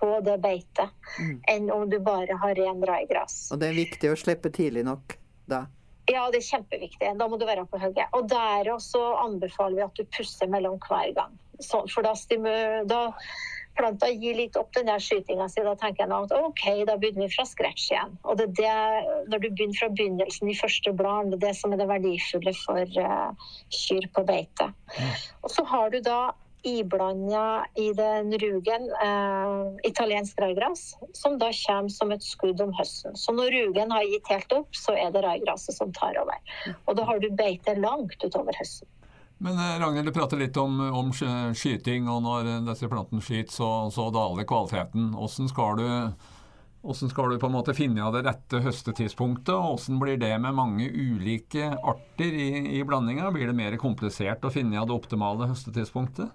på 0.00 0.12
det 0.24 0.38
beitet 0.42 0.94
mm. 1.18 1.36
enn 1.52 1.68
om 1.74 1.84
du 1.90 1.98
bare 2.04 2.38
har 2.42 2.56
ren 2.58 2.80
raigras. 2.88 3.42
Og 3.52 3.60
det 3.60 3.70
er 3.70 3.78
viktig 3.78 4.12
å 4.12 4.18
slippe 4.18 4.52
tidlig 4.54 4.86
nok 4.88 5.16
da? 5.50 5.66
Ja, 6.10 6.24
det 6.32 6.40
er 6.40 6.48
kjempeviktig. 6.48 7.12
Da 7.20 7.28
må 7.30 7.38
du 7.38 7.46
være 7.46 7.66
på 7.70 7.78
hugget. 7.78 8.10
Og 8.16 8.26
der 8.30 8.72
også 8.72 9.02
anbefaler 9.20 9.78
vi 9.78 9.86
at 9.86 10.00
du 10.00 10.12
pusser 10.16 10.50
mellom 10.50 10.80
hver 10.88 11.12
gang. 11.14 11.36
Så, 11.60 11.84
for 11.92 12.02
da, 12.02 12.14
da 12.88 13.00
planta 13.78 14.08
gir 14.10 14.36
litt 14.38 14.56
opp 14.58 14.72
den 14.74 14.88
der 14.90 15.02
skytinga 15.02 15.46
si, 15.52 15.62
da 15.64 15.76
tenker 15.78 16.04
jeg 16.04 16.12
at 16.16 16.34
OK, 16.40 16.64
da 16.88 16.96
begynner 17.00 17.28
vi 17.28 17.34
fra 17.34 17.46
scratch 17.48 17.90
igjen. 17.92 18.16
Og 18.24 18.40
det 18.40 18.48
er 18.48 18.54
det, 18.58 19.14
når 19.30 19.44
du 19.44 19.48
begynner 19.48 19.78
fra 19.78 19.90
begynnelsen, 19.94 20.50
i 20.50 20.58
første 20.58 20.94
blad, 20.96 21.30
det 21.30 21.40
er 21.40 21.46
det 21.48 21.56
som 21.60 21.74
er 21.74 21.82
det 21.82 21.88
verdifulle 21.90 22.54
for 22.64 23.00
uh, 23.04 23.50
kyr 23.82 24.08
på 24.16 24.26
beite. 24.28 24.70
Og 25.44 25.52
så 25.52 25.66
har 25.68 25.92
du 25.94 26.00
da 26.04 26.20
iblanda 26.62 27.64
i 27.74 27.92
den 27.96 28.32
rugen 28.38 28.88
eh, 29.02 29.88
italiensk 29.88 30.38
raigras, 30.40 30.96
som 31.12 31.38
da 31.38 31.50
kommer 31.66 31.88
som 31.88 32.12
et 32.12 32.24
skudd 32.24 32.60
om 32.60 32.72
høsten. 32.76 33.16
Så 33.16 33.34
når 33.36 33.52
rugen 33.54 33.92
har 33.94 34.06
gitt 34.08 34.30
helt 34.32 34.56
opp, 34.56 34.70
så 34.76 34.94
er 34.98 35.12
det 35.14 35.24
raigraset 35.24 35.76
som 35.76 35.92
tar 35.96 36.18
over. 36.20 36.40
Og 36.86 36.96
da 36.98 37.06
har 37.08 37.20
du 37.22 37.30
beite 37.34 37.76
langt 37.80 38.18
utover 38.24 38.56
høsten. 38.58 38.88
Men 39.40 39.56
eh, 39.56 39.78
Ragnhild, 39.80 40.10
du 40.10 40.16
prater 40.16 40.40
litt 40.40 40.56
om, 40.60 40.80
om, 40.92 41.14
skyting, 41.16 42.10
og 42.12 42.24
når 42.26 42.50
disse 42.68 42.90
plantene 42.90 43.24
skyter, 43.24 43.54
så, 43.54 43.70
så 43.94 44.10
daler 44.12 44.48
kvaliteten. 44.48 45.14
Hvordan 45.16 45.48
skal, 45.48 45.80
du, 45.80 46.30
hvordan 46.82 47.10
skal 47.12 47.30
du 47.30 47.38
på 47.40 47.48
en 47.50 47.56
måte 47.58 47.74
finne 47.76 48.04
av 48.06 48.14
det 48.16 48.22
rette 48.24 48.60
høstetidspunktet, 48.64 49.52
og 49.52 49.76
hvordan 49.76 49.98
blir 50.00 50.20
det 50.20 50.32
med 50.40 50.56
mange 50.56 50.86
ulike 50.88 51.74
arter 51.76 52.38
i, 52.46 52.78
i 52.78 52.84
blandinga? 52.88 53.28
Blir 53.34 53.50
det 53.50 53.56
mer 53.58 53.76
komplisert 53.80 54.44
å 54.44 54.52
finne 54.54 54.80
av 54.80 54.88
det 54.88 54.96
optimale 54.96 55.50
høstetidspunktet? 55.50 56.32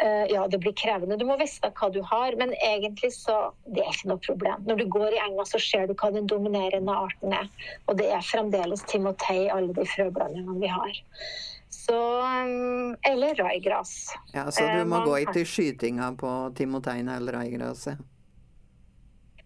Uh, 0.00 0.24
ja, 0.32 0.46
det 0.48 0.60
blir 0.62 0.72
krevende. 0.72 1.16
Du 1.20 1.26
må 1.28 1.36
vite 1.40 1.68
hva 1.76 1.88
du 1.92 2.00
har, 2.04 2.36
men 2.40 2.54
egentlig 2.64 3.12
så 3.16 3.50
det 3.68 3.82
er 3.84 3.92
ikke 3.92 4.12
noe 4.12 4.22
problem. 4.24 4.62
Når 4.68 4.80
du 4.80 4.86
går 4.92 5.16
i 5.16 5.22
enga, 5.26 5.44
så 5.48 5.60
ser 5.60 5.88
du 5.88 5.96
hva 5.96 6.12
den 6.14 6.28
dominerende 6.28 6.94
arten 7.08 7.36
er. 7.36 7.50
Og 7.88 7.98
det 8.00 8.08
er 8.12 8.24
fremdeles 8.24 8.84
timotei, 8.88 9.42
i 9.46 9.52
alle 9.52 9.76
de 9.76 9.84
frøblandingene 9.88 10.60
vi 10.60 10.72
har. 10.72 11.00
Så, 11.70 11.96
um, 11.96 12.96
eller 13.08 13.34
raigras. 13.40 14.14
Ja, 14.32 14.50
Så 14.50 14.64
du 14.68 14.80
eh, 14.80 14.86
må 14.86 15.00
Man, 15.00 15.08
gå 15.08 15.18
etter 15.20 15.44
skytinga 15.48 16.12
på 16.20 16.32
timotein 16.56 17.08
eller 17.08 17.40
raigraset? 17.40 18.00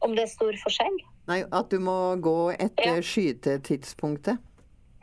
Om 0.05 0.17
det 0.17 0.27
er 0.27 0.33
stor 0.33 0.57
forskjell? 0.63 0.99
Nei, 1.31 1.41
at 1.49 1.71
du 1.73 1.79
må 1.81 1.97
gå 2.21 2.37
etter 2.53 2.99
ja. 2.99 3.07
skytetidspunktet. 3.13 4.43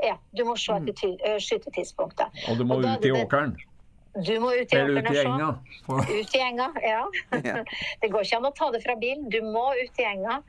Ja, 0.01 0.15
du 0.37 0.45
må 0.45 0.55
se 0.57 0.77
etter 0.77 1.17
mm. 1.17 1.41
skytetidspunktet. 1.41 2.41
Og 2.49 2.61
du 2.61 2.65
må 2.69 2.79
og 2.79 2.87
ut 2.87 3.05
i 3.05 3.13
åkeren? 3.13 3.57
Du 4.11 4.33
må 4.43 4.49
ut 4.51 4.73
i 4.73 4.77
åkeren 4.77 4.97
ut 5.07 5.11
i 5.15 5.19
enga. 5.23 5.49
For... 5.85 6.01
Ut 6.03 6.33
i 6.35 6.41
enga, 6.43 6.67
ja. 6.83 7.03
Det 8.01 8.09
går 8.11 8.25
ikke 8.25 8.39
an 8.41 8.47
å 8.49 8.53
ta 8.57 8.67
det 8.73 8.81
fra 8.83 8.97
bilen, 8.99 9.29
du 9.31 9.39
må 9.45 9.69
ut 9.79 10.01
i 10.01 10.07
enga. 10.07 10.41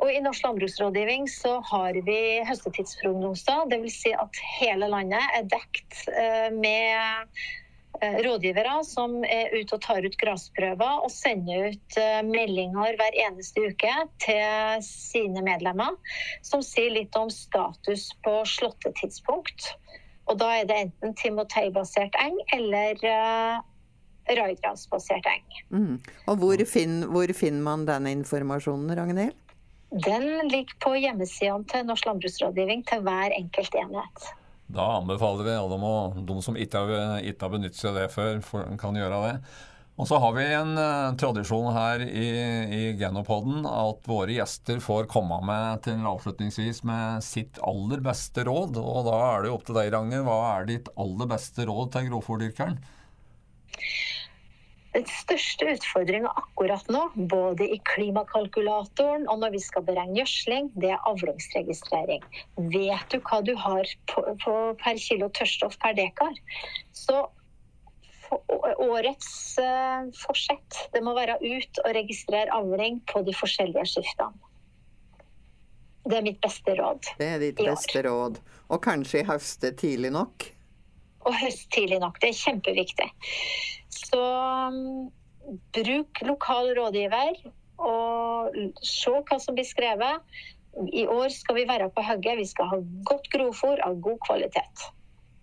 Og 0.00 0.12
i 0.12 0.20
Norsk 0.24 0.46
landbruksrådgivning 0.46 1.26
så 1.32 1.56
har 1.72 1.98
vi 2.06 2.20
høstetidsprognoser. 2.48 3.66
Dvs. 3.72 3.98
Si 4.04 4.14
at 4.16 4.44
hele 4.60 4.88
landet 4.92 5.34
er 5.36 5.48
dekt 5.50 6.04
eh, 6.14 6.48
med 6.54 6.94
eh, 6.94 7.48
rådgivere 8.00 8.80
som 8.86 9.18
er 9.24 9.52
ute 9.52 9.76
og 9.76 9.82
tar 9.84 10.06
ut 10.06 10.16
gressprøver 10.20 11.04
og 11.04 11.10
sender 11.12 11.70
ut 11.72 11.98
eh, 12.00 12.20
meldinger 12.24 12.96
hver 12.96 13.18
eneste 13.26 13.66
uke 13.68 13.92
til 14.24 14.84
sine 14.86 15.42
medlemmer 15.44 15.98
som 16.46 16.64
sier 16.64 16.94
litt 16.94 17.16
om 17.18 17.28
status 17.32 18.08
på 18.24 18.40
slåttetidspunkt. 18.48 19.74
Og 20.30 20.38
da 20.40 20.52
er 20.60 20.70
det 20.70 20.78
enten 20.86 21.16
Timotei-basert 21.18 22.14
eng 22.22 22.36
eller 22.54 23.00
uh, 23.02 23.60
Raidras-basert 24.30 25.26
eng. 25.26 25.46
Mm. 25.74 25.96
Og 26.30 26.36
hvor, 26.38 26.64
finner, 26.70 27.10
hvor 27.10 27.32
finner 27.34 27.64
man 27.66 27.86
den 27.88 28.06
informasjonen, 28.12 28.94
Ragnhild? 28.94 29.34
Den 29.90 30.28
ligger 30.52 30.76
på 30.84 30.94
hjemmesidene 31.02 31.66
til 31.66 31.88
Norsk 31.88 32.06
landbruksrådgivning 32.06 32.84
til 32.86 33.02
hver 33.02 33.34
enkelt 33.34 33.74
enhet. 33.74 34.28
Da 34.70 34.86
anbefaler 34.98 35.46
vi 35.48 35.56
alle 35.58 35.80
de, 35.80 36.22
de 36.28 36.38
som 36.44 36.58
ikke 36.58 36.84
har, 36.84 37.18
ikke 37.26 37.46
har 37.46 37.52
benyttet 37.56 37.80
seg 37.80 37.92
av 37.92 37.98
det 38.00 38.12
før, 38.14 38.40
for, 38.46 38.70
kan 38.80 38.98
gjøre 38.98 39.20
det. 39.26 39.34
Og 40.00 40.06
så 40.08 40.16
har 40.22 40.32
vi 40.32 40.44
en 40.56 40.70
uh, 40.78 41.12
tradisjon 41.20 41.74
her 41.76 42.00
i, 42.06 42.28
i 42.72 42.84
Genopoden 42.96 43.66
at 43.68 44.06
våre 44.08 44.32
gjester 44.32 44.80
får 44.80 45.10
komme 45.12 45.42
med 45.44 45.82
til 45.84 46.06
avslutningsvis 46.08 46.80
med 46.88 47.24
sitt 47.26 47.60
aller 47.66 48.00
beste 48.04 48.46
råd. 48.48 48.78
Og 48.80 49.04
da 49.10 49.18
er 49.26 49.42
det 49.42 49.50
jo 49.50 49.58
opp 49.58 49.66
til 49.68 49.76
deg, 49.76 49.90
Ragnhild. 49.92 50.24
Hva 50.24 50.38
er 50.54 50.70
ditt 50.70 50.88
aller 50.96 51.28
beste 51.34 51.68
råd 51.68 51.92
til 51.92 52.08
grovfòrdyrkeren? 52.08 52.80
Den 54.90 55.04
største 55.06 55.68
utfordringa 55.70 56.32
akkurat 56.34 56.88
nå, 56.90 57.04
både 57.30 57.68
i 57.76 57.78
klimakalkulatoren 57.92 59.28
og 59.30 59.38
når 59.42 59.54
vi 59.54 59.60
skal 59.62 59.84
beregne 59.86 60.18
gjødsling, 60.18 60.72
det 60.82 60.90
er 60.96 61.04
avlingsregistrering. 61.06 62.24
Vet 62.74 63.14
du 63.14 63.20
hva 63.22 63.38
du 63.46 63.52
har 63.54 63.86
på, 64.10 64.24
på 64.42 64.56
per 64.82 64.98
kilo 64.98 65.30
tørrstoff 65.36 65.78
per 65.82 65.94
dekar, 65.98 66.34
så 66.90 67.22
årets 68.82 69.58
uh, 69.62 70.10
forsett. 70.26 70.82
Det 70.92 71.02
må 71.06 71.14
være 71.18 71.38
ut 71.38 71.82
og 71.84 71.94
registrere 71.94 72.50
avling 72.54 73.00
på 73.10 73.22
de 73.26 73.34
forskjellige 73.34 73.86
skiftene. 73.94 74.34
Det 76.10 76.16
er 76.16 76.24
mitt 76.24 76.40
beste 76.42 76.74
råd. 76.78 77.12
Det 77.20 77.26
er 77.26 77.42
ditt 77.42 77.60
beste 77.60 78.02
råd. 78.06 78.40
Og 78.70 78.80
kanskje 78.82 79.22
høste 79.28 79.70
tidlig 79.78 80.10
nok? 80.14 80.46
Og 81.28 81.36
høst 81.36 81.68
tidlig 81.74 82.00
nok. 82.02 82.16
Det 82.22 82.30
er 82.32 82.38
kjempeviktig. 82.38 83.10
Så 84.00 84.20
um, 84.20 85.10
bruk 85.76 86.22
lokal 86.26 86.72
rådgiver 86.78 87.44
og 87.80 88.56
se 88.84 89.12
hva 89.12 89.38
som 89.40 89.56
blir 89.56 89.68
skrevet. 89.68 90.40
I 90.94 91.06
år 91.10 91.32
skal 91.34 91.58
vi 91.58 91.68
være 91.68 91.88
på 91.94 92.04
hugget. 92.06 92.38
Vi 92.38 92.48
skal 92.50 92.68
ha 92.70 92.80
godt 93.08 93.30
grovfòr 93.32 93.80
av 93.86 93.96
god 94.04 94.20
kvalitet. 94.26 94.84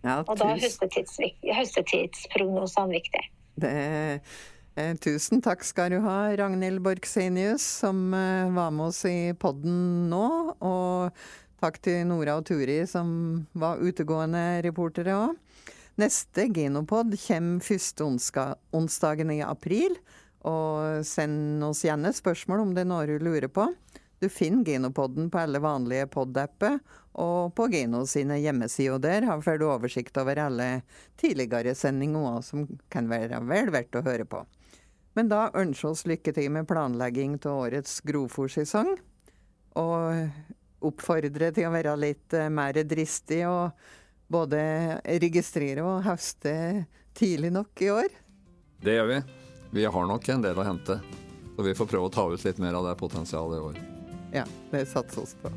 Ja, 0.06 0.22
og 0.22 0.38
da 0.40 0.54
er 0.54 0.62
høstetids, 0.62 1.18
høstetidsprognosene 1.44 2.96
viktig. 2.96 3.26
Det, 3.58 3.74
Eh, 4.78 4.94
tusen 5.02 5.42
takk 5.42 5.64
skal 5.66 5.90
du 5.90 5.98
ha, 6.06 6.30
Ragnhild 6.38 6.84
Borchsenius, 6.86 7.64
som 7.82 8.14
eh, 8.14 8.46
var 8.54 8.70
med 8.76 8.92
oss 8.92 9.02
i 9.10 9.34
podden 9.34 10.06
nå. 10.12 10.28
Og 10.62 11.18
takk 11.58 11.80
til 11.82 12.04
Nora 12.06 12.36
og 12.38 12.46
Turi, 12.46 12.84
som 12.86 13.10
var 13.58 13.82
utegående 13.82 14.62
reportere 14.68 15.16
òg. 15.18 15.34
Neste 15.98 16.46
Genopod 16.54 17.16
kommer 17.18 17.64
første 17.66 18.06
onsdagen 18.06 19.32
i 19.34 19.42
april. 19.42 19.98
Og 20.46 21.02
send 21.08 21.64
oss 21.66 21.82
gjerne 21.86 22.14
spørsmål 22.14 22.62
om 22.64 22.76
det 22.76 22.86
er 22.86 22.92
noe 22.92 23.08
du 23.10 23.18
lurer 23.18 23.50
på. 23.50 23.66
Du 24.22 24.30
finner 24.34 24.66
Genopodden 24.66 25.32
på 25.34 25.42
alle 25.42 25.62
vanlige 25.62 26.08
pod-apper 26.10 26.80
og 27.22 27.54
på 27.58 27.68
Geno 27.74 28.04
sine 28.10 28.38
hjemmesider. 28.42 29.02
Der 29.26 29.42
får 29.42 29.60
du 29.62 29.68
oversikt 29.70 30.18
over 30.22 30.40
alle 30.42 30.70
tidligere 31.22 31.74
sendinger 31.78 32.42
som 32.46 32.66
kan 32.94 33.10
være 33.10 33.42
vel 33.50 33.74
verdt 33.74 33.98
å 33.98 34.06
høre 34.06 34.26
på. 34.30 34.44
Men 35.18 35.30
da 35.34 35.48
ønsker 35.58 35.92
oss 35.92 36.06
lykke 36.10 36.34
til 36.34 36.52
med 36.54 36.70
planlegging 36.70 37.40
av 37.42 37.64
årets 37.66 38.00
grovfòrsesong. 38.06 38.94
Og 39.82 40.86
oppfordre 40.88 41.50
til 41.54 41.66
å 41.66 41.74
være 41.74 41.96
litt 41.98 42.34
eh, 42.38 42.52
mer 42.54 42.78
dristig 42.86 43.42
og 43.50 43.74
både 44.28 44.60
registrere 45.04 45.86
og 45.86 46.06
høste 46.06 46.54
tidlig 47.18 47.52
nok 47.56 47.84
i 47.84 47.92
år. 47.94 48.18
Det 48.84 48.98
gjør 49.00 49.12
vi. 49.14 49.22
Vi 49.78 49.86
har 49.86 50.08
nok 50.08 50.30
en 50.30 50.46
del 50.46 50.60
å 50.60 50.68
hente. 50.68 51.00
Så 51.58 51.66
vi 51.66 51.76
får 51.76 51.90
prøve 51.90 52.10
å 52.10 52.14
ta 52.14 52.28
ut 52.30 52.46
litt 52.46 52.62
mer 52.62 52.78
av 52.78 52.86
det 52.86 52.96
potensialet 53.00 53.58
i 53.58 53.68
år. 53.72 53.84
Ja, 54.36 54.46
det 54.72 54.86
satses 54.92 55.38
på. 55.42 55.52